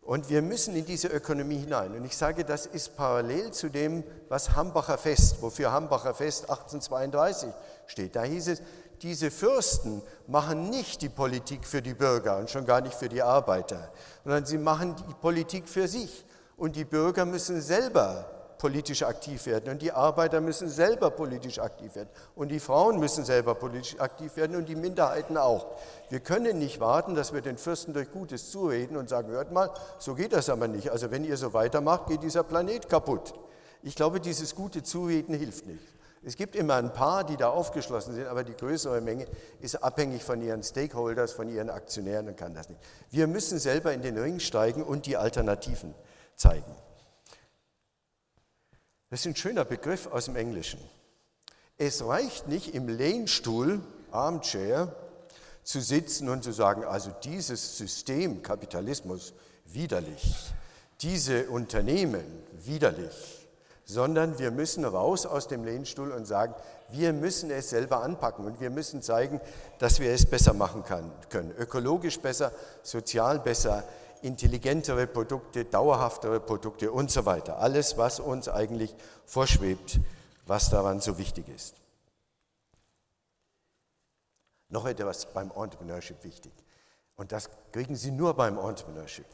[0.00, 1.94] Und wir müssen in diese Ökonomie hinein.
[1.94, 7.50] Und ich sage, das ist parallel zu dem, was Hambacher Fest, wofür Hambacher Fest 1832
[7.86, 8.16] steht.
[8.16, 8.62] Da hieß es,
[9.02, 13.22] diese Fürsten machen nicht die Politik für die Bürger und schon gar nicht für die
[13.22, 13.90] Arbeiter,
[14.24, 16.24] sondern sie machen die Politik für sich.
[16.56, 18.26] Und die Bürger müssen selber
[18.58, 23.24] politisch aktiv werden und die Arbeiter müssen selber politisch aktiv werden und die Frauen müssen
[23.24, 25.66] selber politisch aktiv werden und die Minderheiten auch.
[26.10, 29.70] Wir können nicht warten, dass wir den Fürsten durch Gutes zureden und sagen, hört mal,
[29.98, 30.90] so geht das aber nicht.
[30.92, 33.34] Also wenn ihr so weitermacht, geht dieser Planet kaputt.
[33.82, 35.91] Ich glaube, dieses gute Zureden hilft nicht.
[36.24, 39.26] Es gibt immer ein paar, die da aufgeschlossen sind, aber die größere Menge
[39.60, 42.80] ist abhängig von ihren Stakeholders, von ihren Aktionären und kann das nicht.
[43.10, 45.94] Wir müssen selber in den Ring steigen und die Alternativen
[46.36, 46.76] zeigen.
[49.10, 50.80] Das ist ein schöner Begriff aus dem Englischen.
[51.76, 53.80] Es reicht nicht im Lehnstuhl,
[54.12, 54.94] Armchair,
[55.64, 59.32] zu sitzen und zu sagen, also dieses System Kapitalismus
[59.64, 60.52] widerlich,
[61.00, 63.41] diese Unternehmen widerlich
[63.92, 66.54] sondern wir müssen raus aus dem Lehnstuhl und sagen,
[66.90, 69.40] wir müssen es selber anpacken und wir müssen zeigen,
[69.78, 71.52] dass wir es besser machen können.
[71.58, 72.52] Ökologisch besser,
[72.82, 73.84] sozial besser,
[74.22, 77.58] intelligentere Produkte, dauerhaftere Produkte und so weiter.
[77.58, 78.94] Alles, was uns eigentlich
[79.26, 80.00] vorschwebt,
[80.46, 81.76] was daran so wichtig ist.
[84.70, 86.52] Noch etwas beim Entrepreneurship wichtig.
[87.16, 89.26] Und das kriegen Sie nur beim Entrepreneurship.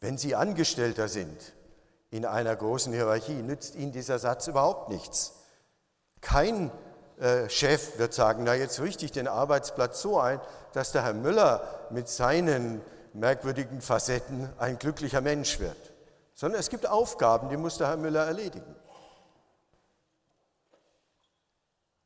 [0.00, 1.52] Wenn Sie Angestellter sind,
[2.10, 5.34] in einer großen Hierarchie nützt Ihnen dieser Satz überhaupt nichts.
[6.20, 6.70] Kein
[7.18, 10.40] äh, Chef wird sagen, na jetzt richte ich den Arbeitsplatz so ein,
[10.72, 15.76] dass der Herr Müller mit seinen merkwürdigen Facetten ein glücklicher Mensch wird.
[16.34, 18.74] Sondern es gibt Aufgaben, die muss der Herr Müller erledigen.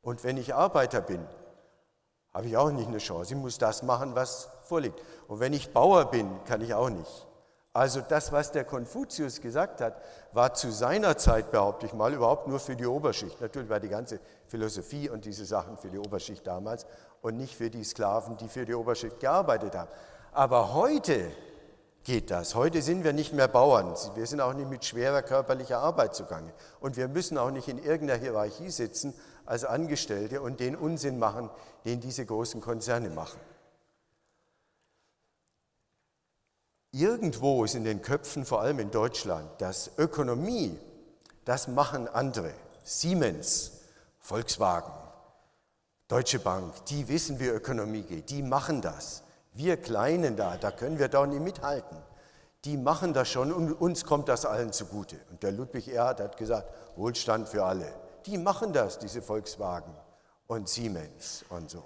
[0.01, 1.25] Und wenn ich Arbeiter bin,
[2.33, 3.33] habe ich auch nicht eine Chance.
[3.33, 5.01] Ich muss das machen, was vorliegt.
[5.27, 7.24] Und wenn ich Bauer bin, kann ich auch nicht.
[7.75, 12.47] Also das, was der Konfuzius gesagt hat, war zu seiner Zeit, behaupte ich mal, überhaupt
[12.47, 13.41] nur für die Oberschicht.
[13.41, 16.85] Natürlich war die ganze Philosophie und diese Sachen für die Oberschicht damals
[17.21, 19.89] und nicht für die Sklaven, die für die Oberschicht gearbeitet haben.
[20.31, 21.29] Aber heute
[22.05, 22.55] geht das.
[22.55, 23.93] Heute sind wir nicht mehr Bauern.
[24.15, 26.53] Wir sind auch nicht mit schwerer körperlicher Arbeit zugange.
[26.79, 29.13] Und wir müssen auch nicht in irgendeiner Hierarchie sitzen
[29.45, 31.49] als Angestellte und den Unsinn machen,
[31.83, 33.41] den diese großen Konzerne machen.
[36.97, 40.79] Irgendwo ist in den Köpfen, vor allem in Deutschland, dass Ökonomie,
[41.43, 42.53] das machen andere.
[42.85, 43.81] Siemens,
[44.17, 44.93] Volkswagen,
[46.07, 49.23] Deutsche Bank, die wissen, wie Ökonomie geht, die machen das.
[49.51, 51.97] Wir Kleinen da, da können wir doch nicht mithalten.
[52.63, 55.17] Die machen das schon und uns kommt das allen zugute.
[55.29, 57.93] Und der Ludwig Erhard hat gesagt, Wohlstand für alle.
[58.25, 59.93] Die machen das, diese Volkswagen
[60.47, 61.83] und Siemens und so.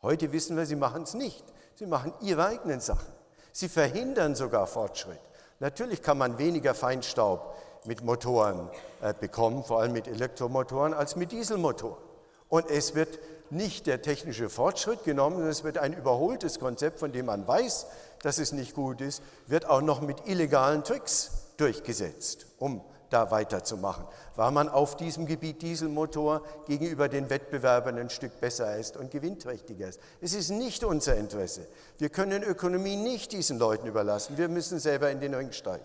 [0.00, 1.44] Heute wissen wir, sie machen es nicht.
[1.74, 3.13] Sie machen ihre eigenen Sachen.
[3.56, 5.20] Sie verhindern sogar Fortschritt.
[5.60, 8.68] Natürlich kann man weniger Feinstaub mit Motoren
[9.00, 12.02] äh, bekommen, vor allem mit Elektromotoren, als mit Dieselmotoren.
[12.48, 17.12] Und es wird nicht der technische Fortschritt genommen, sondern es wird ein überholtes Konzept, von
[17.12, 17.86] dem man weiß,
[18.22, 22.82] dass es nicht gut ist, wird auch noch mit illegalen Tricks durchgesetzt, um
[23.14, 28.96] da weiterzumachen, weil man auf diesem Gebiet Dieselmotor gegenüber den Wettbewerbern ein Stück besser ist
[28.96, 30.00] und gewinnträchtiger ist.
[30.20, 31.66] Es ist nicht unser Interesse.
[31.98, 34.36] Wir können Ökonomie nicht diesen Leuten überlassen.
[34.36, 35.84] Wir müssen selber in den Ring steigen.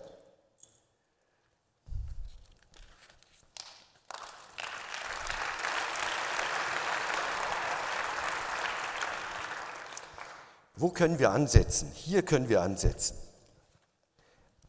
[10.74, 11.92] Wo können wir ansetzen?
[11.94, 13.29] Hier können wir ansetzen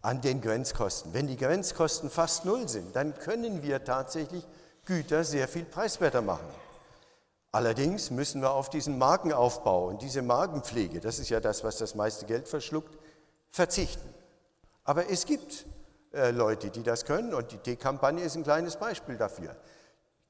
[0.02, 1.14] an den Grenzkosten.
[1.14, 4.46] Wenn die Grenzkosten fast null sind, dann können wir tatsächlich
[4.86, 6.48] Güter sehr viel preiswerter machen.
[7.52, 11.96] Allerdings müssen wir auf diesen Markenaufbau und diese Markenpflege, das ist ja das, was das
[11.96, 12.98] meiste Geld verschluckt,
[13.50, 14.08] verzichten.
[14.86, 15.66] Aber es gibt
[16.14, 19.56] äh, Leute, die das können und die T-Kampagne ist ein kleines Beispiel dafür.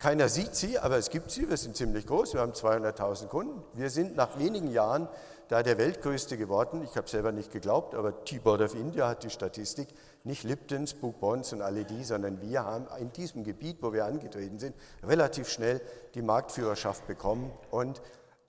[0.01, 1.47] Keiner sieht sie, aber es gibt sie.
[1.47, 2.33] Wir sind ziemlich groß.
[2.33, 3.61] Wir haben 200.000 Kunden.
[3.73, 5.07] Wir sind nach wenigen Jahren
[5.47, 6.81] da der weltgrößte geworden.
[6.83, 9.89] Ich habe selber nicht geglaubt, aber T-Board of India hat die Statistik.
[10.23, 14.05] Nicht Liptons, Book Bonds und alle die, sondern wir haben in diesem Gebiet, wo wir
[14.05, 15.81] angetreten sind, relativ schnell
[16.15, 18.01] die Marktführerschaft bekommen und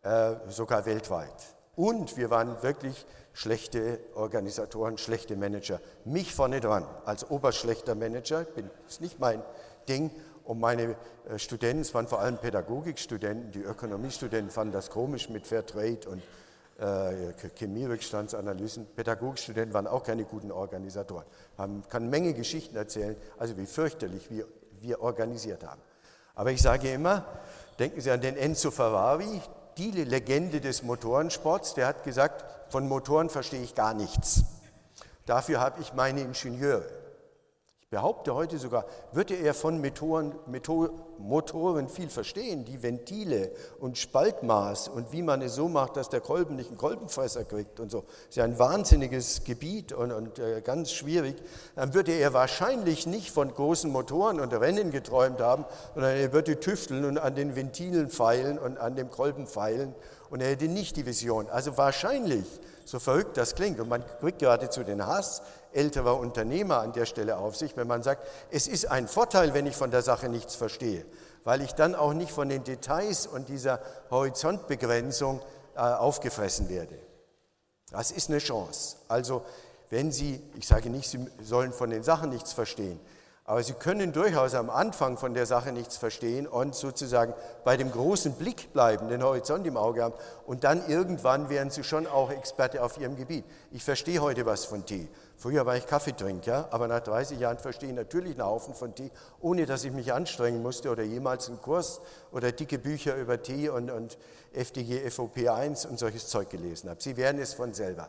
[0.04, 1.36] äh, sogar weltweit.
[1.76, 5.80] Und wir waren wirklich schlechte Organisatoren, schlechte Manager.
[6.06, 9.42] Mich vorne dran als oberschlechter Manager, bin, ist nicht mein
[9.86, 10.10] Ding.
[10.44, 10.96] Und meine
[11.28, 16.22] äh, Studenten, es waren vor allem Pädagogikstudenten, die Ökonomiestudenten fanden das komisch mit Fairtrade und
[16.78, 18.86] äh, Chemierückstandsanalysen.
[18.96, 21.24] Pädagogikstudenten waren auch keine guten Organisatoren.
[21.56, 24.46] Man kann Menge Geschichten erzählen, also wie fürchterlich wir,
[24.80, 25.80] wir organisiert haben.
[26.34, 27.24] Aber ich sage immer,
[27.78, 29.40] denken Sie an den Enzo Ferrari,
[29.78, 34.42] die Legende des Motorensports, der hat gesagt, von Motoren verstehe ich gar nichts.
[35.26, 36.84] Dafür habe ich meine Ingenieure
[37.92, 40.32] behaupte heute sogar, würde er von Motoren,
[41.18, 43.50] Motoren viel verstehen, die Ventile
[43.80, 47.80] und Spaltmaß und wie man es so macht, dass der Kolben nicht einen Kolbenfresser kriegt
[47.80, 48.00] und so.
[48.00, 51.36] Das ist ja ein wahnsinniges Gebiet und, und äh, ganz schwierig.
[51.76, 56.58] Dann würde er wahrscheinlich nicht von großen Motoren und Rennen geträumt haben, sondern er würde
[56.58, 59.94] tüfteln und an den Ventilen feilen und an dem Kolben feilen
[60.30, 61.46] und er hätte nicht die Vision.
[61.50, 62.46] Also wahrscheinlich,
[62.86, 65.42] so verrückt das klingt, und man kriegt geradezu den Hass
[65.74, 69.66] älterer Unternehmer an der Stelle auf sich, wenn man sagt, es ist ein Vorteil, wenn
[69.66, 71.04] ich von der Sache nichts verstehe,
[71.44, 73.80] weil ich dann auch nicht von den Details und dieser
[74.10, 75.40] Horizontbegrenzung
[75.74, 76.98] äh, aufgefressen werde.
[77.90, 78.96] Das ist eine Chance.
[79.08, 79.44] Also
[79.90, 82.98] wenn Sie, ich sage nicht, Sie sollen von den Sachen nichts verstehen,
[83.44, 87.90] aber Sie können durchaus am Anfang von der Sache nichts verstehen und sozusagen bei dem
[87.90, 90.14] großen Blick bleiben, den Horizont im Auge haben
[90.46, 93.44] und dann irgendwann werden Sie schon auch Experte auf Ihrem Gebiet.
[93.70, 95.08] Ich verstehe heute was von Tee.
[95.42, 99.10] Früher war ich Kaffeetrinker, aber nach 30 Jahren verstehe ich natürlich einen Haufen von Tee,
[99.40, 102.00] ohne dass ich mich anstrengen musste oder jemals einen Kurs
[102.30, 104.18] oder dicke Bücher über Tee und, und
[104.52, 107.02] FDG, FOP1 und solches Zeug gelesen habe.
[107.02, 108.08] Sie werden es von selber.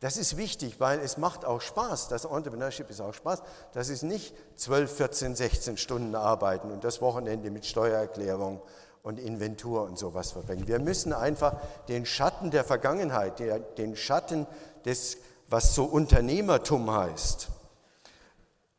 [0.00, 2.08] Das ist wichtig, weil es macht auch Spaß.
[2.08, 3.42] Das Entrepreneurship ist auch Spaß.
[3.72, 8.60] Das ist nicht 12, 14, 16 Stunden arbeiten und das Wochenende mit Steuererklärung
[9.02, 10.68] und Inventur und sowas verbringen.
[10.68, 11.56] Wir müssen einfach
[11.88, 13.40] den Schatten der Vergangenheit,
[13.78, 14.46] den Schatten
[14.84, 15.16] des
[15.54, 17.46] was so Unternehmertum heißt.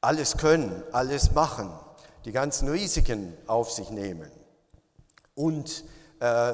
[0.01, 1.71] Alles können, alles machen,
[2.25, 4.29] die ganzen Risiken auf sich nehmen.
[5.35, 5.85] Und
[6.19, 6.53] äh,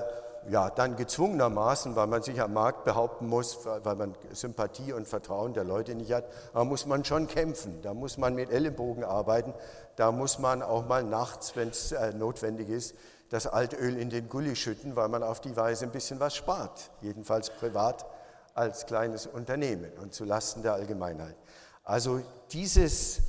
[0.51, 5.55] ja, dann gezwungenermaßen, weil man sich am Markt behaupten muss, weil man Sympathie und Vertrauen
[5.55, 9.55] der Leute nicht hat, da muss man schon kämpfen, da muss man mit Ellenbogen arbeiten,
[9.95, 12.93] da muss man auch mal nachts, wenn es äh, notwendig ist,
[13.29, 16.91] das Altöl in den Gully schütten, weil man auf die Weise ein bisschen was spart,
[17.01, 18.05] jedenfalls privat
[18.53, 21.35] als kleines Unternehmen und zu Lasten der Allgemeinheit.
[21.83, 23.21] Also dieses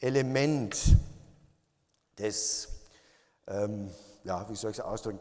[0.00, 0.76] Element
[2.18, 2.68] des,
[3.46, 3.90] ähm,
[4.24, 5.20] ja, wie soll ich es ausdrücken,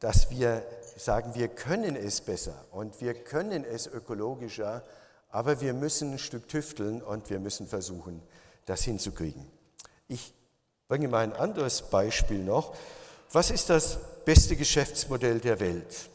[0.00, 0.62] dass wir
[0.96, 4.82] sagen, wir können es besser und wir können es ökologischer,
[5.30, 8.22] aber wir müssen ein Stück tüfteln und wir müssen versuchen,
[8.66, 9.46] das hinzukriegen.
[10.08, 10.34] Ich
[10.88, 12.74] bringe mal ein anderes Beispiel noch.
[13.32, 16.10] Was ist das beste Geschäftsmodell der Welt?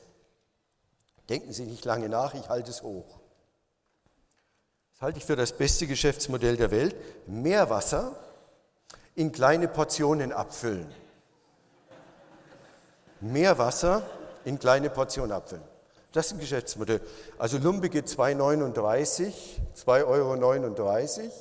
[1.32, 3.06] Denken Sie nicht lange nach, ich halte es hoch.
[4.92, 6.94] Das halte ich für das beste Geschäftsmodell der Welt.
[7.26, 8.18] Meerwasser
[9.16, 10.94] in kleine Portionen abfüllen.
[13.22, 14.04] Meerwasser
[14.44, 15.64] in kleine Portionen abfüllen.
[16.12, 17.00] Das ist ein Geschäftsmodell.
[17.38, 19.32] Also Lumbige 2,39,
[19.86, 21.32] 2,39 Euro.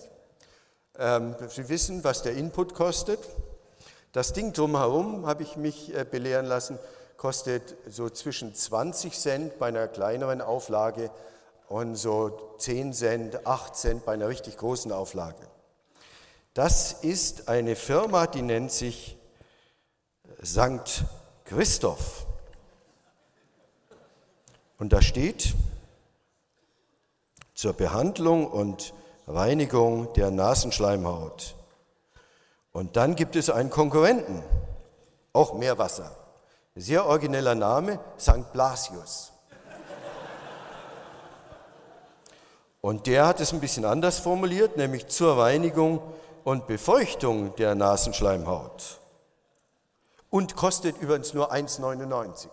[1.00, 3.18] Ähm, Sie wissen, was der Input kostet.
[4.12, 6.78] Das Ding drumherum, habe ich mich äh, belehren lassen,
[7.20, 11.10] kostet so zwischen 20 Cent bei einer kleineren Auflage
[11.68, 15.46] und so 10 Cent, 8 Cent bei einer richtig großen Auflage.
[16.54, 19.18] Das ist eine Firma, die nennt sich
[20.42, 21.04] St.
[21.44, 22.24] Christoph.
[24.78, 25.54] Und da steht
[27.52, 28.94] zur Behandlung und
[29.26, 31.54] Reinigung der Nasenschleimhaut.
[32.72, 34.42] Und dann gibt es einen Konkurrenten,
[35.34, 36.16] auch Meerwasser.
[36.80, 38.54] Sehr origineller Name, St.
[38.54, 39.32] Blasius.
[42.80, 46.00] Und der hat es ein bisschen anders formuliert, nämlich zur Reinigung
[46.42, 48.98] und Befeuchtung der Nasenschleimhaut.
[50.30, 52.48] Und kostet übrigens nur 1,99.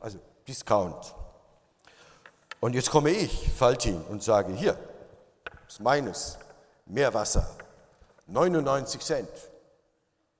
[0.00, 1.14] Also Discount.
[2.58, 4.78] Und jetzt komme ich, Faltin, und sage, hier,
[5.44, 6.38] das ist meines,
[6.86, 7.50] Meerwasser,
[8.28, 9.28] 99 Cent,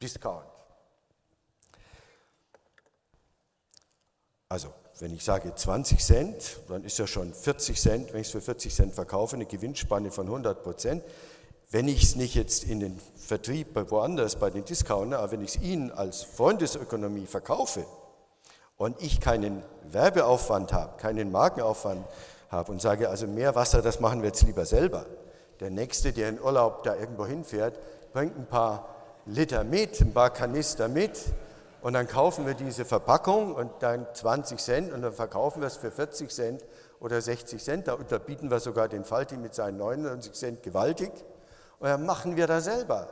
[0.00, 0.57] Discount.
[4.50, 4.68] Also,
[4.98, 8.40] wenn ich sage 20 Cent, dann ist ja schon 40 Cent, wenn ich es für
[8.40, 11.04] 40 Cent verkaufe, eine Gewinnspanne von 100 Prozent.
[11.70, 15.56] wenn ich es nicht jetzt in den Vertrieb woanders bei den Discounter, aber wenn ich
[15.56, 17.84] es Ihnen als Freundesökonomie verkaufe
[18.78, 22.06] und ich keinen Werbeaufwand habe, keinen Markenaufwand
[22.48, 25.04] habe und sage, also mehr Wasser, das machen wir jetzt lieber selber.
[25.60, 27.78] Der Nächste, der in Urlaub da irgendwo hinfährt,
[28.14, 28.96] bringt ein paar
[29.26, 31.20] Liter mit, ein paar Kanister mit
[31.80, 35.76] und dann kaufen wir diese Verpackung und dann 20 Cent und dann verkaufen wir es
[35.76, 36.64] für 40 Cent
[37.00, 37.88] oder 60 Cent.
[37.88, 41.12] Da unterbieten wir sogar den Falti mit seinen 99 Cent gewaltig.
[41.78, 43.08] Und dann machen wir das selber.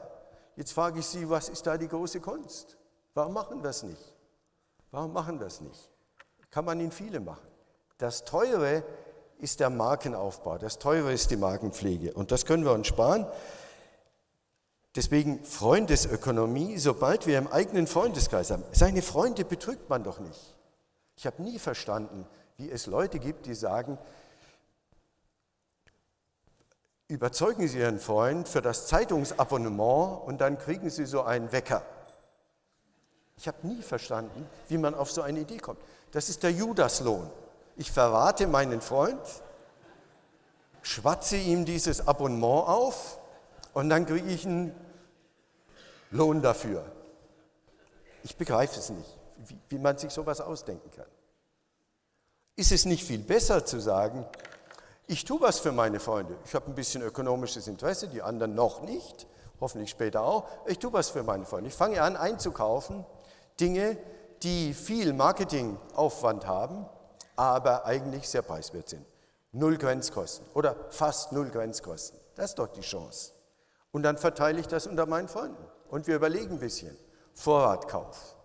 [0.56, 2.76] Jetzt frage ich Sie, was ist da die große Kunst?
[3.14, 4.14] Warum machen wir es nicht?
[4.90, 5.90] Warum machen wir es nicht?
[6.50, 7.46] Kann man in viele machen.
[7.98, 8.82] Das Teure
[9.38, 12.14] ist der Markenaufbau, das Teure ist die Markenpflege.
[12.14, 13.26] Und das können wir uns sparen.
[14.96, 18.64] Deswegen Freundesökonomie, sobald wir im eigenen Freundeskreis haben.
[18.72, 20.56] Seine Freunde betrügt man doch nicht.
[21.16, 22.26] Ich habe nie verstanden,
[22.56, 23.98] wie es Leute gibt, die sagen,
[27.08, 31.82] überzeugen Sie Ihren Freund für das Zeitungsabonnement und dann kriegen Sie so einen Wecker.
[33.36, 35.78] Ich habe nie verstanden, wie man auf so eine Idee kommt.
[36.12, 37.30] Das ist der Judaslohn.
[37.76, 39.20] Ich verrate meinen Freund,
[40.80, 43.18] schwatze ihm dieses Abonnement auf
[43.74, 44.74] und dann kriege ich einen
[46.16, 46.84] Lohn dafür.
[48.22, 51.06] Ich begreife es nicht, wie, wie man sich sowas ausdenken kann.
[52.56, 54.26] Ist es nicht viel besser zu sagen,
[55.06, 56.36] ich tue was für meine Freunde.
[56.44, 59.26] Ich habe ein bisschen ökonomisches Interesse, die anderen noch nicht,
[59.60, 60.48] hoffentlich später auch.
[60.66, 61.68] Ich tue was für meine Freunde.
[61.68, 63.04] Ich fange an einzukaufen
[63.60, 63.96] Dinge,
[64.42, 66.86] die viel Marketingaufwand haben,
[67.36, 69.06] aber eigentlich sehr preiswert sind.
[69.52, 72.18] Null Grenzkosten oder fast null Grenzkosten.
[72.34, 73.32] Das ist doch die Chance.
[73.92, 75.64] Und dann verteile ich das unter meinen Freunden.
[75.90, 76.96] Und wir überlegen ein bisschen.
[77.34, 78.36] Vorratkauf.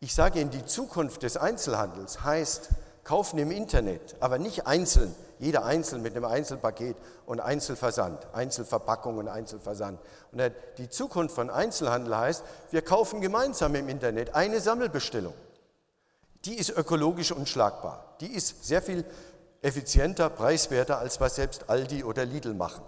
[0.00, 2.70] Ich sage Ihnen, die Zukunft des Einzelhandels heißt,
[3.02, 9.28] kaufen im Internet, aber nicht einzeln, jeder einzeln mit einem Einzelpaket und Einzelversand, Einzelverpackung und
[9.28, 9.98] Einzelversand.
[10.30, 15.34] Und die Zukunft von Einzelhandel heißt, wir kaufen gemeinsam im Internet eine Sammelbestellung.
[16.44, 18.16] Die ist ökologisch unschlagbar.
[18.20, 19.04] Die ist sehr viel
[19.62, 22.84] effizienter, preiswerter, als was selbst Aldi oder Lidl machen.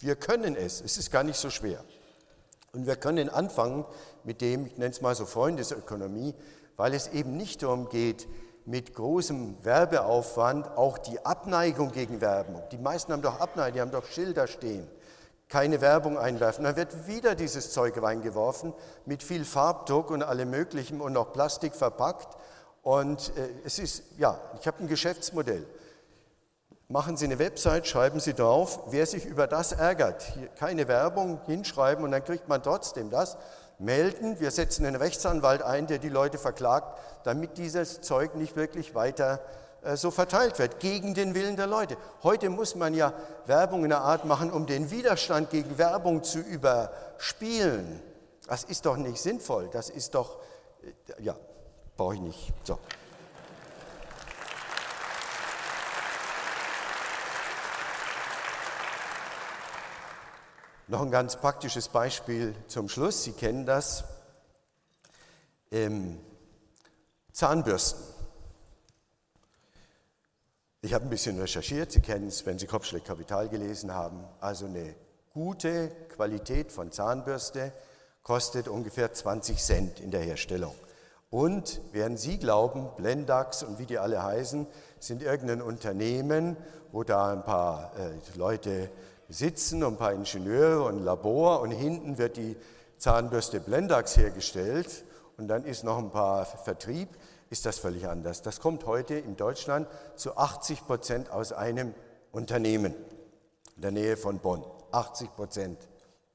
[0.00, 1.82] Wir können es, es ist gar nicht so schwer.
[2.74, 3.84] Und wir können anfangen
[4.24, 6.34] mit dem, ich nenne es mal so Freundesökonomie,
[6.76, 8.28] weil es eben nicht darum geht,
[8.66, 12.62] mit großem Werbeaufwand auch die Abneigung gegen Werbung.
[12.72, 14.88] Die meisten haben doch Abneigung, die haben doch Schilder stehen.
[15.48, 16.64] Keine Werbung einwerfen.
[16.64, 18.72] Dann wird wieder dieses Zeug reingeworfen
[19.04, 22.36] mit viel Farbdruck und allem Möglichen und noch Plastik verpackt.
[22.82, 25.66] Und äh, es ist, ja, ich habe ein Geschäftsmodell.
[26.88, 31.40] Machen Sie eine Website, schreiben Sie drauf, wer sich über das ärgert, hier keine Werbung
[31.46, 33.38] hinschreiben und dann kriegt man trotzdem das
[33.78, 34.38] melden.
[34.38, 39.40] Wir setzen einen Rechtsanwalt ein, der die Leute verklagt, damit dieses Zeug nicht wirklich weiter
[39.82, 41.96] äh, so verteilt wird, gegen den Willen der Leute.
[42.22, 43.14] Heute muss man ja
[43.46, 48.02] Werbung in einer Art machen, um den Widerstand gegen Werbung zu überspielen.
[48.46, 49.70] Das ist doch nicht sinnvoll.
[49.72, 50.36] Das ist doch,
[50.82, 51.34] äh, ja,
[51.96, 52.52] brauche ich nicht.
[52.64, 52.78] So.
[60.94, 63.24] Noch ein ganz praktisches Beispiel zum Schluss.
[63.24, 64.04] Sie kennen das.
[65.72, 66.20] Ähm,
[67.32, 68.00] Zahnbürsten.
[70.82, 71.90] Ich habe ein bisschen recherchiert.
[71.90, 74.22] Sie kennen es, wenn Sie Kopfschläg Kapital gelesen haben.
[74.38, 74.94] Also eine
[75.32, 77.72] gute Qualität von Zahnbürste
[78.22, 80.76] kostet ungefähr 20 Cent in der Herstellung.
[81.28, 84.68] Und während Sie glauben, Blendax und wie die alle heißen,
[85.00, 86.56] sind irgendein Unternehmen,
[86.92, 88.90] wo da ein paar äh, Leute
[89.28, 92.56] sitzen und ein paar Ingenieure und ein Labor und hinten wird die
[92.98, 95.04] Zahnbürste Blendax hergestellt
[95.36, 97.08] und dann ist noch ein paar Vertrieb,
[97.50, 98.42] ist das völlig anders.
[98.42, 101.94] Das kommt heute in Deutschland zu 80 Prozent aus einem
[102.32, 102.94] Unternehmen
[103.76, 104.64] in der Nähe von Bonn.
[104.92, 105.88] 80 Prozent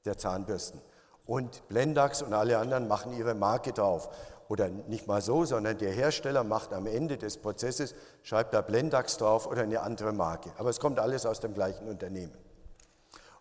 [0.04, 0.80] der Zahnbürsten.
[1.26, 4.08] Und Blendax und alle anderen machen ihre Marke drauf.
[4.48, 9.16] Oder nicht mal so, sondern der Hersteller macht am Ende des Prozesses, schreibt da Blendax
[9.16, 10.50] drauf oder eine andere Marke.
[10.58, 12.36] Aber es kommt alles aus dem gleichen Unternehmen.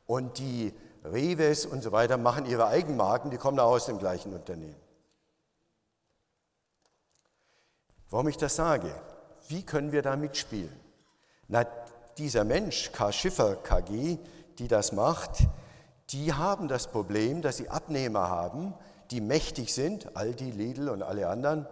[0.09, 0.73] Und die
[1.05, 4.75] Reves und so weiter machen ihre Eigenmarken, die kommen auch aus dem gleichen Unternehmen.
[8.09, 8.91] Warum ich das sage?
[9.49, 10.75] Wie können wir da mitspielen?
[11.47, 11.63] Na,
[12.17, 13.11] dieser Mensch, K.
[13.11, 14.17] Schiffer KG,
[14.57, 15.47] die das macht,
[16.09, 18.73] die haben das Problem, dass sie Abnehmer haben,
[19.11, 21.67] die mächtig sind, Aldi, Lidl und alle anderen,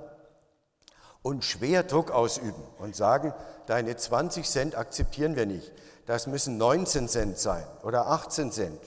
[1.21, 3.33] und schwer Druck ausüben und sagen,
[3.65, 5.71] deine 20 Cent akzeptieren wir nicht
[6.07, 8.79] das müssen 19 Cent sein oder 18 Cent.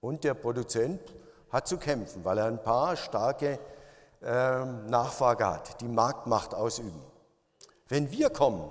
[0.00, 1.00] Und der Produzent
[1.50, 3.58] hat zu kämpfen, weil er ein paar starke
[4.22, 7.02] äh, Nachfrage hat, die Marktmacht ausüben.
[7.88, 8.70] Wenn wir kommen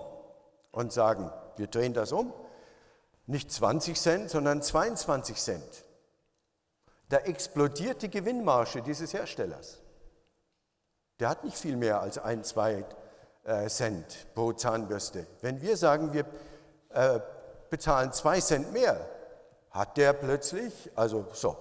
[0.72, 2.34] und sagen, wir drehen das um,
[3.28, 5.86] Nicht 20 Cent, sondern 22 Cent.
[7.10, 9.82] Da explodiert die Gewinnmarge dieses Herstellers.
[11.20, 12.84] Der hat nicht viel mehr als ein, zwei
[13.44, 15.28] äh, Cent pro Zahnbürste.
[15.42, 16.26] Wenn wir sagen, wir
[16.90, 17.20] äh,
[17.70, 19.00] bezahlen zwei Cent mehr,
[19.72, 21.58] hat der plötzlich, also so,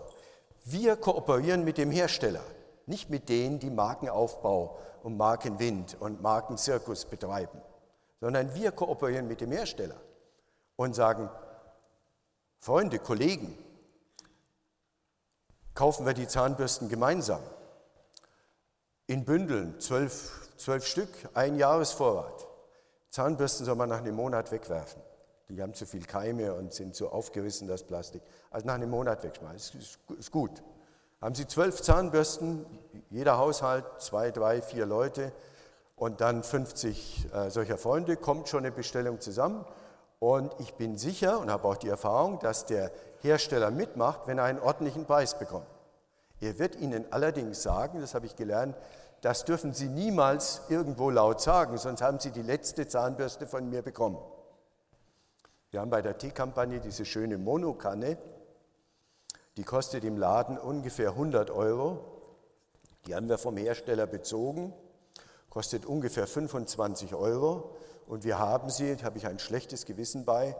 [0.64, 2.42] wir kooperieren mit dem Hersteller,
[2.86, 7.60] nicht mit denen, die Markenaufbau und Markenwind und Markenzirkus betreiben,
[8.20, 10.00] sondern wir kooperieren mit dem Hersteller
[10.76, 11.28] und sagen,
[12.58, 13.58] Freunde, Kollegen,
[15.74, 17.42] kaufen wir die Zahnbürsten gemeinsam
[19.06, 22.46] in Bündeln, zwölf, zwölf Stück, ein Jahresvorrat.
[23.10, 25.02] Zahnbürsten soll man nach einem Monat wegwerfen.
[25.50, 28.22] Die haben zu viel Keime und sind so aufgerissen, das Plastik.
[28.50, 30.62] Also nach einem Monat wegschmeißen, ist, ist gut.
[31.20, 32.64] Haben Sie zwölf Zahnbürsten,
[33.10, 35.32] jeder Haushalt, zwei, drei, vier Leute
[35.96, 39.64] und dann 50 äh, solcher Freunde, kommt schon eine Bestellung zusammen.
[40.18, 42.90] Und ich bin sicher und habe auch die Erfahrung, dass der
[43.20, 45.66] Hersteller mitmacht, wenn er einen ordentlichen Preis bekommt.
[46.44, 48.76] Er wird Ihnen allerdings sagen, das habe ich gelernt,
[49.22, 53.80] das dürfen Sie niemals irgendwo laut sagen, sonst haben Sie die letzte Zahnbürste von mir
[53.80, 54.18] bekommen.
[55.70, 58.18] Wir haben bei der Teekampagne diese schöne Monokanne,
[59.56, 62.04] die kostet im Laden ungefähr 100 Euro.
[63.06, 64.74] Die haben wir vom Hersteller bezogen,
[65.48, 67.74] kostet ungefähr 25 Euro
[68.06, 70.56] und wir haben sie, da habe ich ein schlechtes Gewissen bei,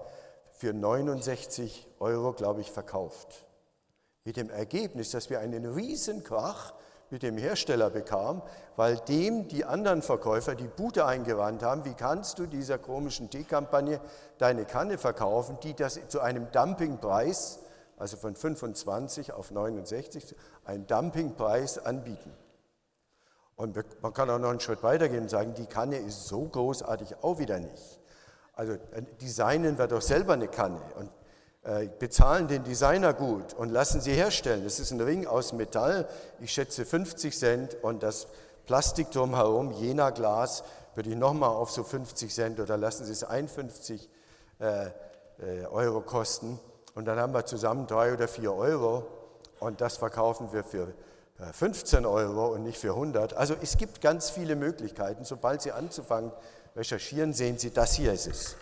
[0.53, 3.45] für 69 Euro, glaube ich, verkauft.
[4.25, 6.73] Mit dem Ergebnis, dass wir einen Riesenkrach
[7.11, 8.43] mit dem Hersteller bekam,
[8.77, 14.01] weil dem die anderen Verkäufer die Bude eingewandt haben, wie kannst du dieser komischen Teekampagne
[14.39, 17.61] deine Kanne verkaufen, die das zu einem Dumpingpreis,
[17.99, 22.33] also von 25 auf 69, einen Dumpingpreis anbieten.
[23.57, 27.23] Und man kann auch noch einen Schritt weitergehen und sagen, die Kanne ist so großartig
[27.23, 28.01] auch wieder nicht.
[28.55, 31.11] Also äh, designen wir doch selber eine Kanne und
[31.99, 34.65] bezahlen den Designer gut und lassen sie herstellen.
[34.65, 36.07] Das ist ein Ring aus Metall,
[36.41, 38.27] ich schätze 50 Cent und das
[38.67, 40.63] Plastik drumherum, Jena Glas,
[40.95, 44.09] würde ich nochmal auf so 50 Cent oder lassen Sie es 51
[44.61, 46.59] äh, äh, Euro kosten.
[46.95, 49.07] Und dann haben wir zusammen drei oder vier Euro
[49.59, 50.95] und das verkaufen wir für
[51.53, 53.35] 15 Euro und nicht für 100.
[53.35, 55.25] Also es gibt ganz viele Möglichkeiten.
[55.25, 56.31] Sobald Sie anzufangen
[56.77, 58.57] recherchieren, sehen Sie, das hier ist es.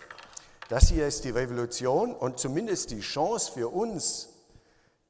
[0.69, 4.29] Das hier ist die Revolution und zumindest die Chance für uns,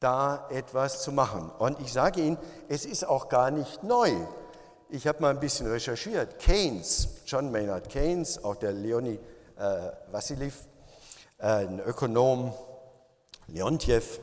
[0.00, 1.50] da etwas zu machen.
[1.58, 2.38] Und ich sage Ihnen,
[2.68, 4.12] es ist auch gar nicht neu.
[4.88, 6.38] Ich habe mal ein bisschen recherchiert.
[6.38, 9.18] Keynes, John Maynard Keynes, auch der Leonie
[9.56, 10.66] äh, Vassiliev,
[11.38, 12.52] äh, ein Ökonom,
[13.46, 14.18] Leontjev,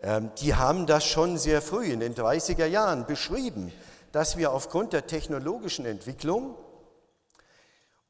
[0.00, 3.72] äh, die haben das schon sehr früh in den 30er Jahren beschrieben,
[4.12, 6.54] dass wir aufgrund der technologischen Entwicklung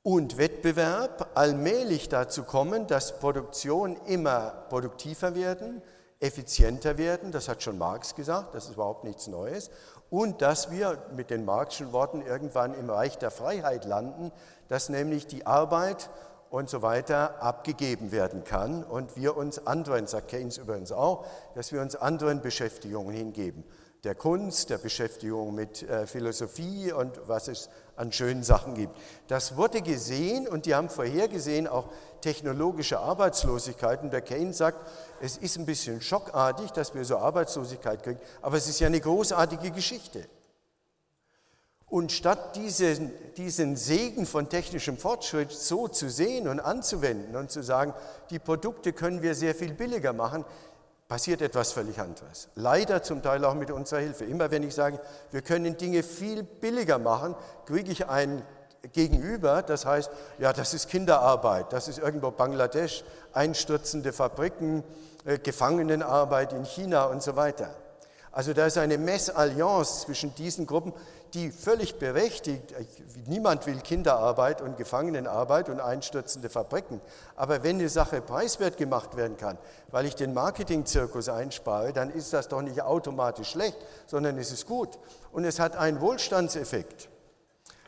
[0.04, 5.80] und Wettbewerb allmählich dazu kommen, dass Produktion immer produktiver werden,
[6.20, 9.70] effizienter werden, das hat schon Marx gesagt, das ist überhaupt nichts Neues,
[10.10, 14.30] und dass wir mit den Marxischen Worten irgendwann im Reich der Freiheit landen,
[14.68, 16.10] dass nämlich die Arbeit
[16.50, 21.24] und so weiter abgegeben werden kann und wir uns anderen, sagt Keynes übrigens auch,
[21.54, 23.64] dass wir uns anderen Beschäftigungen hingeben.
[24.04, 28.96] Der Kunst, der Beschäftigung mit äh, Philosophie und was es an schönen Sachen gibt.
[29.28, 31.88] Das wurde gesehen und die haben vorhergesehen auch
[32.20, 34.02] technologische Arbeitslosigkeit.
[34.02, 34.78] Und der Keynes sagt,
[35.20, 39.00] es ist ein bisschen schockartig, dass wir so Arbeitslosigkeit kriegen, aber es ist ja eine
[39.00, 40.26] großartige Geschichte.
[41.86, 47.62] Und statt diesen, diesen Segen von technischem Fortschritt so zu sehen und anzuwenden und zu
[47.62, 47.94] sagen,
[48.30, 50.44] die Produkte können wir sehr viel billiger machen,
[51.08, 52.48] passiert etwas völlig anderes.
[52.54, 54.24] Leider zum Teil auch mit unserer Hilfe.
[54.24, 55.00] Immer wenn ich sage,
[55.30, 57.34] wir können Dinge viel billiger machen,
[57.66, 58.42] kriege ich ein
[58.92, 63.02] Gegenüber, das heißt, ja, das ist Kinderarbeit, das ist irgendwo Bangladesch,
[63.32, 64.84] einstürzende Fabriken,
[65.24, 67.74] äh, Gefangenenarbeit in China und so weiter.
[68.30, 70.92] Also da ist eine Messalliance zwischen diesen Gruppen,
[71.34, 72.72] die völlig berechtigt,
[73.26, 77.00] niemand will Kinderarbeit und Gefangenenarbeit und einstürzende Fabriken,
[77.34, 79.58] aber wenn eine Sache preiswert gemacht werden kann,
[79.90, 83.76] weil ich den Marketingzirkus einspare, dann ist das doch nicht automatisch schlecht,
[84.06, 84.98] sondern es ist gut.
[85.32, 87.08] Und es hat einen Wohlstandseffekt.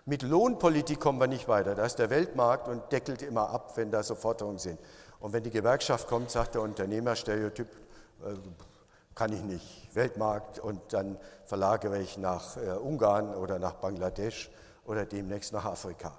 [0.05, 1.75] Mit Lohnpolitik kommen wir nicht weiter.
[1.75, 4.79] Da ist der Weltmarkt und deckelt immer ab, wenn da so Forderungen sind.
[5.21, 7.69] Und wenn die Gewerkschaft kommt, sagt der Unternehmer, Stereotyp,
[8.25, 8.35] äh,
[9.17, 9.95] kann ich nicht.
[9.97, 14.51] Weltmarkt und dann verlagere ich nach äh, Ungarn oder nach Bangladesch
[14.85, 16.17] oder demnächst nach Afrika.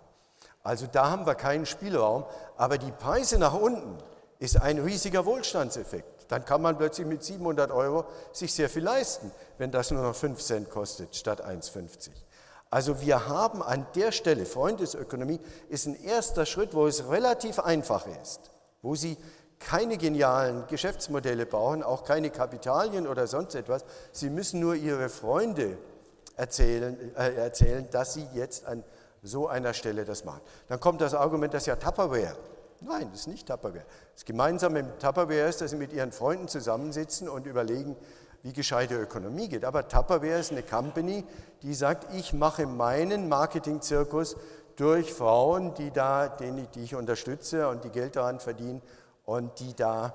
[0.64, 2.26] Also da haben wir keinen Spielraum,
[2.58, 3.98] aber die Preise nach unten
[4.40, 6.26] ist ein riesiger Wohlstandseffekt.
[6.28, 10.16] Dann kann man plötzlich mit 700 Euro sich sehr viel leisten, wenn das nur noch
[10.16, 12.10] 5 Cent kostet statt 1,50.
[12.70, 15.40] Also wir haben an der Stelle, Freundesökonomie
[15.70, 19.18] ist ein erster Schritt, wo es relativ einfach ist, wo Sie
[19.60, 23.84] keine genialen Geschäftsmodelle bauen, auch keine Kapitalien oder sonst etwas.
[24.12, 25.78] Sie müssen nur ihre Freunde
[26.36, 28.84] erzählen, äh, erzählen dass sie jetzt an
[29.24, 30.42] so einer Stelle das machen.
[30.68, 32.38] Dann kommt das Argument, das ist ja Tupperware.
[32.82, 33.86] Nein, das ist nicht Tupperware.
[34.14, 37.96] Das Gemeinsame mit Tupperware ist, dass sie mit ihren Freunden zusammensitzen und überlegen,
[38.44, 39.66] wie gescheite Ökonomie geht.
[39.66, 41.26] Aber Tupperware ist eine Company,
[41.64, 44.38] die sagt, ich mache meinen Marketingzirkus
[44.76, 48.84] durch Frauen, die, da, die ich unterstütze und die Geld daran verdienen
[49.28, 50.14] und die da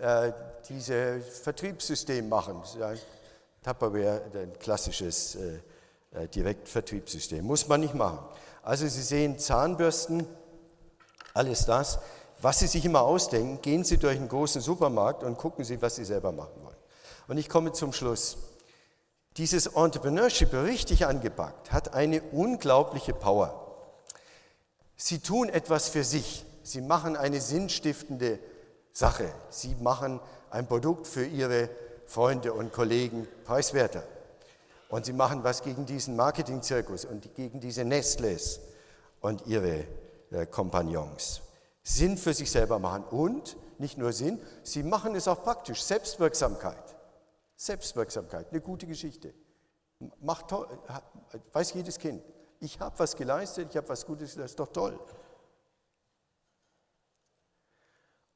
[0.00, 0.32] äh,
[0.68, 2.62] dieses Vertriebssystem machen.
[3.62, 5.60] Tupperware, ein klassisches äh,
[6.12, 7.44] äh, Direktvertriebssystem.
[7.44, 8.20] Muss man nicht machen.
[8.62, 10.26] Also Sie sehen Zahnbürsten,
[11.34, 11.98] alles das.
[12.40, 15.96] Was Sie sich immer ausdenken, gehen Sie durch einen großen Supermarkt und gucken Sie, was
[15.96, 16.76] Sie selber machen wollen.
[17.28, 18.38] Und ich komme zum Schluss.
[19.36, 23.76] Dieses Entrepreneurship richtig angepackt hat eine unglaubliche Power.
[24.96, 26.46] Sie tun etwas für sich.
[26.62, 28.38] Sie machen eine sinnstiftende
[28.94, 29.30] Sache.
[29.50, 30.20] Sie machen
[30.50, 31.68] ein Produkt für Ihre
[32.06, 34.04] Freunde und Kollegen preiswerter.
[34.88, 38.60] Und Sie machen was gegen diesen Marketingzirkus und gegen diese Nestles
[39.20, 39.84] und ihre
[40.30, 41.42] äh, Kompagnons.
[41.82, 45.82] Sinn für sich selber machen und nicht nur Sinn, Sie machen es auch praktisch.
[45.82, 46.94] Selbstwirksamkeit.
[47.56, 49.34] Selbstwirksamkeit, eine gute Geschichte.
[50.20, 50.68] Macht toll,
[51.52, 52.22] weiß jedes Kind.
[52.60, 54.98] Ich habe was geleistet, ich habe was Gutes, das ist doch toll.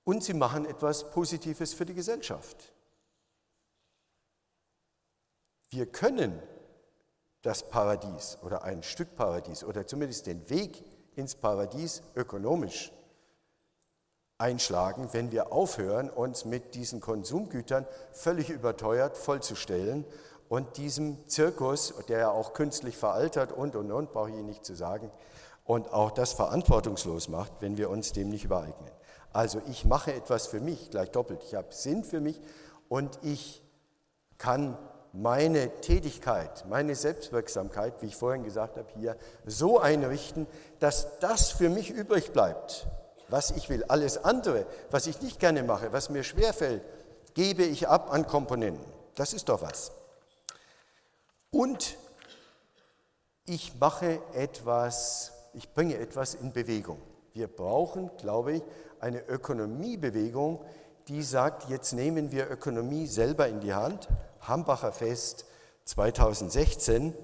[0.09, 2.73] Und sie machen etwas Positives für die Gesellschaft.
[5.69, 6.43] Wir können
[7.43, 10.83] das Paradies oder ein Stück Paradies oder zumindest den Weg
[11.15, 12.91] ins Paradies ökonomisch
[14.39, 20.07] einschlagen, wenn wir aufhören, uns mit diesen Konsumgütern völlig überteuert vollzustellen
[20.49, 24.65] und diesem Zirkus, der ja auch künstlich veraltert und, und, und, brauche ich Ihnen nicht
[24.65, 25.11] zu sagen,
[25.67, 28.98] und auch das verantwortungslos macht, wenn wir uns dem nicht übereignen.
[29.33, 31.43] Also ich mache etwas für mich, gleich doppelt.
[31.45, 32.41] Ich habe Sinn für mich
[32.89, 33.63] und ich
[34.39, 34.79] kann
[35.13, 39.17] meine Tätigkeit, meine Selbstwirksamkeit, wie ich vorhin gesagt habe, hier
[39.47, 40.47] so einrichten,
[40.79, 42.87] dass das für mich übrig bleibt,
[43.29, 43.85] was ich will.
[43.89, 46.83] Alles andere, was ich nicht gerne mache, was mir schwerfällt,
[47.35, 48.85] gebe ich ab an Komponenten.
[49.15, 49.93] Das ist doch was.
[51.51, 51.97] Und
[53.47, 57.01] ich mache etwas, ich bringe etwas in Bewegung.
[57.33, 58.63] Wir brauchen, glaube ich,
[59.01, 60.65] eine Ökonomiebewegung,
[61.09, 64.09] die sagt, jetzt nehmen wir Ökonomie selber in die Hand,
[64.41, 65.47] Hambacher Fest
[65.85, 67.15] 2016,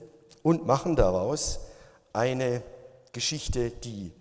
[0.42, 1.60] und machen daraus
[2.12, 2.62] eine
[3.12, 4.12] Geschichte, die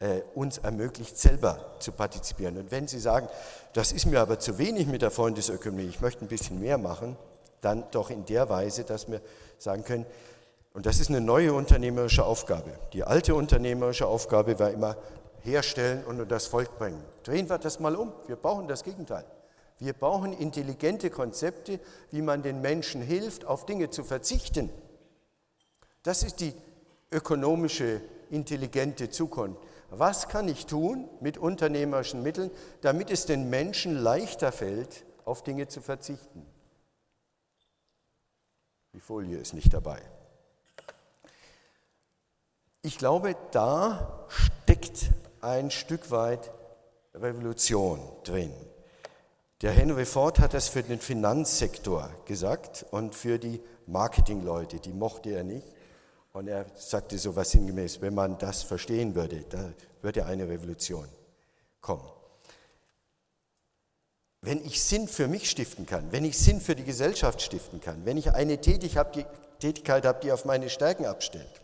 [0.00, 2.56] äh, uns ermöglicht, selber zu partizipieren.
[2.56, 3.28] Und wenn Sie sagen,
[3.72, 7.16] das ist mir aber zu wenig mit der Freundesökonomie, ich möchte ein bisschen mehr machen,
[7.60, 9.20] dann doch in der Weise, dass wir
[9.58, 10.06] sagen können,
[10.74, 12.70] und das ist eine neue unternehmerische Aufgabe.
[12.92, 14.96] Die alte unternehmerische Aufgabe war immer
[15.48, 17.02] herstellen und das Volk bringen.
[17.22, 18.12] Drehen wir das mal um.
[18.26, 19.24] Wir brauchen das Gegenteil.
[19.78, 21.80] Wir brauchen intelligente Konzepte,
[22.10, 24.70] wie man den Menschen hilft, auf Dinge zu verzichten.
[26.02, 26.54] Das ist die
[27.10, 29.60] ökonomische, intelligente Zukunft.
[29.90, 32.50] Was kann ich tun mit unternehmerischen Mitteln,
[32.82, 36.44] damit es den Menschen leichter fällt, auf Dinge zu verzichten?
[38.92, 40.02] Die Folie ist nicht dabei.
[42.82, 45.10] Ich glaube, da steckt
[45.40, 46.50] ein Stück weit
[47.14, 48.52] Revolution drin.
[49.62, 55.30] Der Henry Ford hat das für den Finanzsektor gesagt und für die Marketingleute, die mochte
[55.30, 55.66] er nicht.
[56.32, 59.72] Und er sagte so was sinngemäß, wenn man das verstehen würde, da
[60.02, 61.08] würde eine Revolution
[61.80, 62.08] kommen.
[64.40, 68.04] Wenn ich Sinn für mich stiften kann, wenn ich Sinn für die Gesellschaft stiften kann,
[68.04, 71.60] wenn ich eine Tätigkeit habe, die auf meine Stärken abstellt,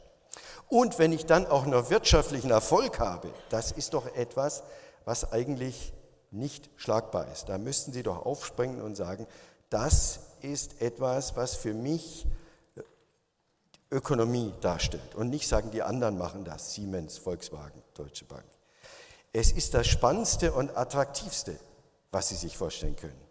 [0.74, 4.64] und wenn ich dann auch noch wirtschaftlichen Erfolg habe, das ist doch etwas,
[5.04, 5.92] was eigentlich
[6.32, 7.48] nicht schlagbar ist.
[7.48, 9.28] Da müssten Sie doch aufspringen und sagen,
[9.70, 12.26] das ist etwas, was für mich
[13.92, 15.14] Ökonomie darstellt.
[15.14, 18.44] Und nicht sagen, die anderen machen das, Siemens, Volkswagen, Deutsche Bank.
[19.32, 21.56] Es ist das Spannendste und Attraktivste,
[22.10, 23.22] was Sie sich vorstellen können.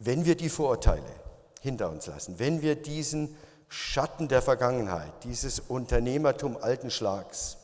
[0.00, 1.14] Wenn wir die Vorurteile
[1.60, 3.36] hinter uns lassen, wenn wir diesen
[3.68, 7.56] Schatten der Vergangenheit, dieses Unternehmertum alten Schlags,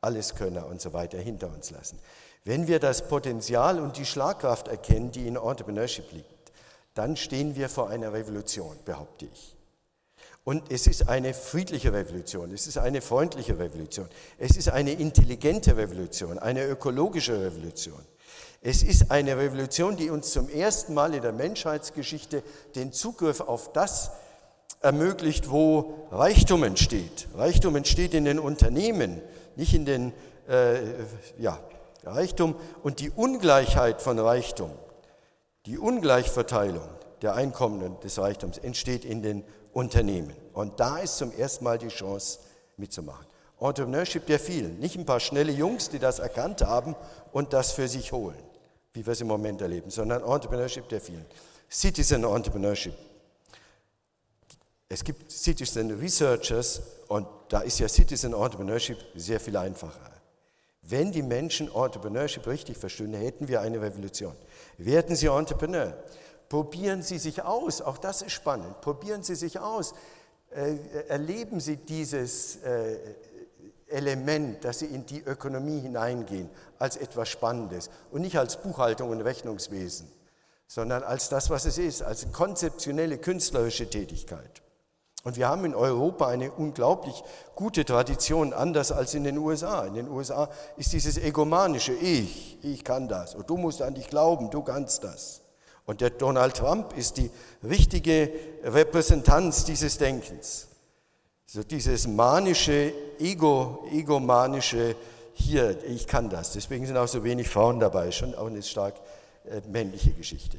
[0.00, 1.98] Alleskönner und so weiter hinter uns lassen.
[2.44, 6.52] Wenn wir das Potenzial und die Schlagkraft erkennen, die in Entrepreneurship liegt,
[6.94, 9.56] dann stehen wir vor einer Revolution, behaupte ich.
[10.44, 15.74] Und es ist eine friedliche Revolution, es ist eine freundliche Revolution, es ist eine intelligente
[15.74, 18.04] Revolution, eine ökologische Revolution.
[18.60, 22.42] Es ist eine Revolution, die uns zum ersten Mal in der Menschheitsgeschichte
[22.74, 24.10] den Zugriff auf das
[24.84, 27.26] ermöglicht, wo Reichtum entsteht.
[27.34, 29.20] Reichtum entsteht in den Unternehmen,
[29.56, 30.12] nicht in den
[30.48, 30.76] äh,
[31.38, 31.58] ja,
[32.04, 34.70] Reichtum und die Ungleichheit von Reichtum,
[35.66, 36.86] die Ungleichverteilung
[37.22, 40.34] der Einkommen und des Reichtums entsteht in den Unternehmen.
[40.52, 42.40] Und da ist zum ersten Mal die Chance
[42.76, 43.26] mitzumachen.
[43.58, 46.94] Entrepreneurship der vielen, nicht ein paar schnelle Jungs, die das erkannt haben
[47.32, 48.36] und das für sich holen,
[48.92, 51.24] wie wir es im Moment erleben, sondern Entrepreneurship der vielen.
[51.70, 52.94] Citizen Entrepreneurship.
[54.88, 60.10] Es gibt Citizen Researchers und da ist ja Citizen Entrepreneurship sehr viel einfacher.
[60.82, 64.36] Wenn die Menschen Entrepreneurship richtig verstehen, hätten wir eine Revolution.
[64.76, 65.96] Werden Sie Entrepreneur.
[66.48, 68.80] Probieren Sie sich aus, auch das ist spannend.
[68.82, 69.94] Probieren Sie sich aus.
[70.50, 70.76] Äh,
[71.08, 72.98] erleben Sie dieses äh,
[73.86, 79.22] Element, dass Sie in die Ökonomie hineingehen, als etwas Spannendes und nicht als Buchhaltung und
[79.22, 80.06] Rechnungswesen,
[80.66, 84.63] sondern als das, was es ist, als konzeptionelle künstlerische Tätigkeit.
[85.24, 89.86] Und wir haben in Europa eine unglaublich gute Tradition, anders als in den USA.
[89.86, 94.08] In den USA ist dieses egomanische Ich, ich kann das und du musst an dich
[94.08, 95.40] glauben, du kannst das.
[95.86, 97.30] Und der Donald Trump ist die
[97.62, 98.30] richtige
[98.64, 100.68] Repräsentanz dieses Denkens.
[101.46, 104.94] So dieses manische, ego, egomanische,
[105.32, 106.52] hier, ich kann das.
[106.52, 108.94] Deswegen sind auch so wenig Frauen dabei, schon auch eine stark
[109.46, 110.58] äh, männliche Geschichte.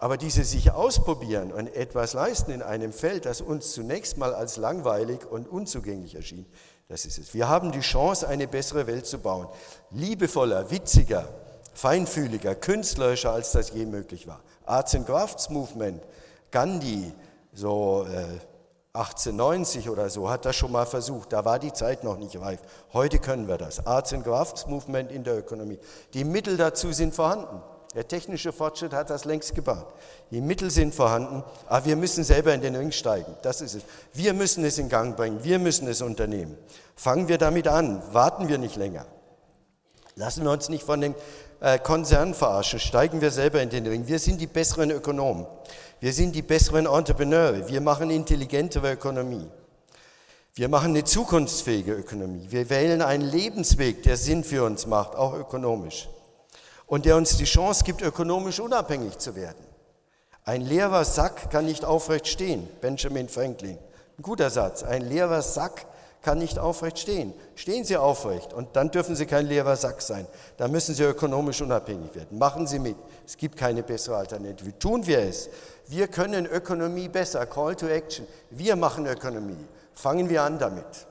[0.00, 4.56] Aber diese sich ausprobieren und etwas leisten in einem Feld, das uns zunächst mal als
[4.56, 6.46] langweilig und unzugänglich erschien,
[6.88, 7.34] das ist es.
[7.34, 9.46] Wir haben die Chance, eine bessere Welt zu bauen.
[9.90, 11.28] Liebevoller, witziger,
[11.74, 14.40] feinfühliger, künstlerischer, als das je möglich war.
[14.64, 16.02] Arts and Crafts Movement,
[16.50, 17.12] Gandhi,
[17.52, 18.24] so äh,
[18.94, 21.34] 1890 oder so, hat das schon mal versucht.
[21.34, 22.60] Da war die Zeit noch nicht reif.
[22.94, 23.86] Heute können wir das.
[23.86, 25.78] Arts and Crafts Movement in der Ökonomie.
[26.14, 27.60] Die Mittel dazu sind vorhanden.
[27.94, 29.88] Der technische Fortschritt hat das längst gebaut.
[30.30, 33.34] Die Mittel sind vorhanden, aber wir müssen selber in den Ring steigen.
[33.42, 33.82] Das ist es.
[34.12, 35.42] Wir müssen es in Gang bringen.
[35.42, 36.56] Wir müssen es unternehmen.
[36.94, 38.00] Fangen wir damit an.
[38.12, 39.06] Warten wir nicht länger.
[40.14, 41.16] Lassen wir uns nicht von den
[41.60, 42.78] äh, Konzernen verarschen.
[42.78, 44.06] Steigen wir selber in den Ring.
[44.06, 45.46] Wir sind die besseren Ökonomen.
[45.98, 47.68] Wir sind die besseren Entrepreneure.
[47.68, 49.50] Wir machen intelligentere Ökonomie.
[50.54, 52.46] Wir machen eine zukunftsfähige Ökonomie.
[52.50, 56.08] Wir wählen einen Lebensweg, der Sinn für uns macht, auch ökonomisch
[56.90, 59.64] und der uns die Chance gibt, ökonomisch unabhängig zu werden.
[60.44, 63.78] Ein leerer Sack kann nicht aufrecht stehen, Benjamin Franklin.
[64.18, 64.82] Ein guter Satz.
[64.82, 65.86] Ein leerer Sack
[66.20, 67.32] kann nicht aufrecht stehen.
[67.54, 70.26] Stehen Sie aufrecht und dann dürfen Sie kein leerer Sack sein.
[70.56, 72.36] Dann müssen Sie ökonomisch unabhängig werden.
[72.36, 72.96] Machen Sie mit.
[73.24, 74.76] Es gibt keine bessere Alternative.
[74.76, 75.48] Tun wir es.
[75.86, 77.46] Wir können Ökonomie besser.
[77.46, 78.26] Call to Action.
[78.50, 79.64] Wir machen Ökonomie.
[79.94, 81.06] Fangen wir an damit.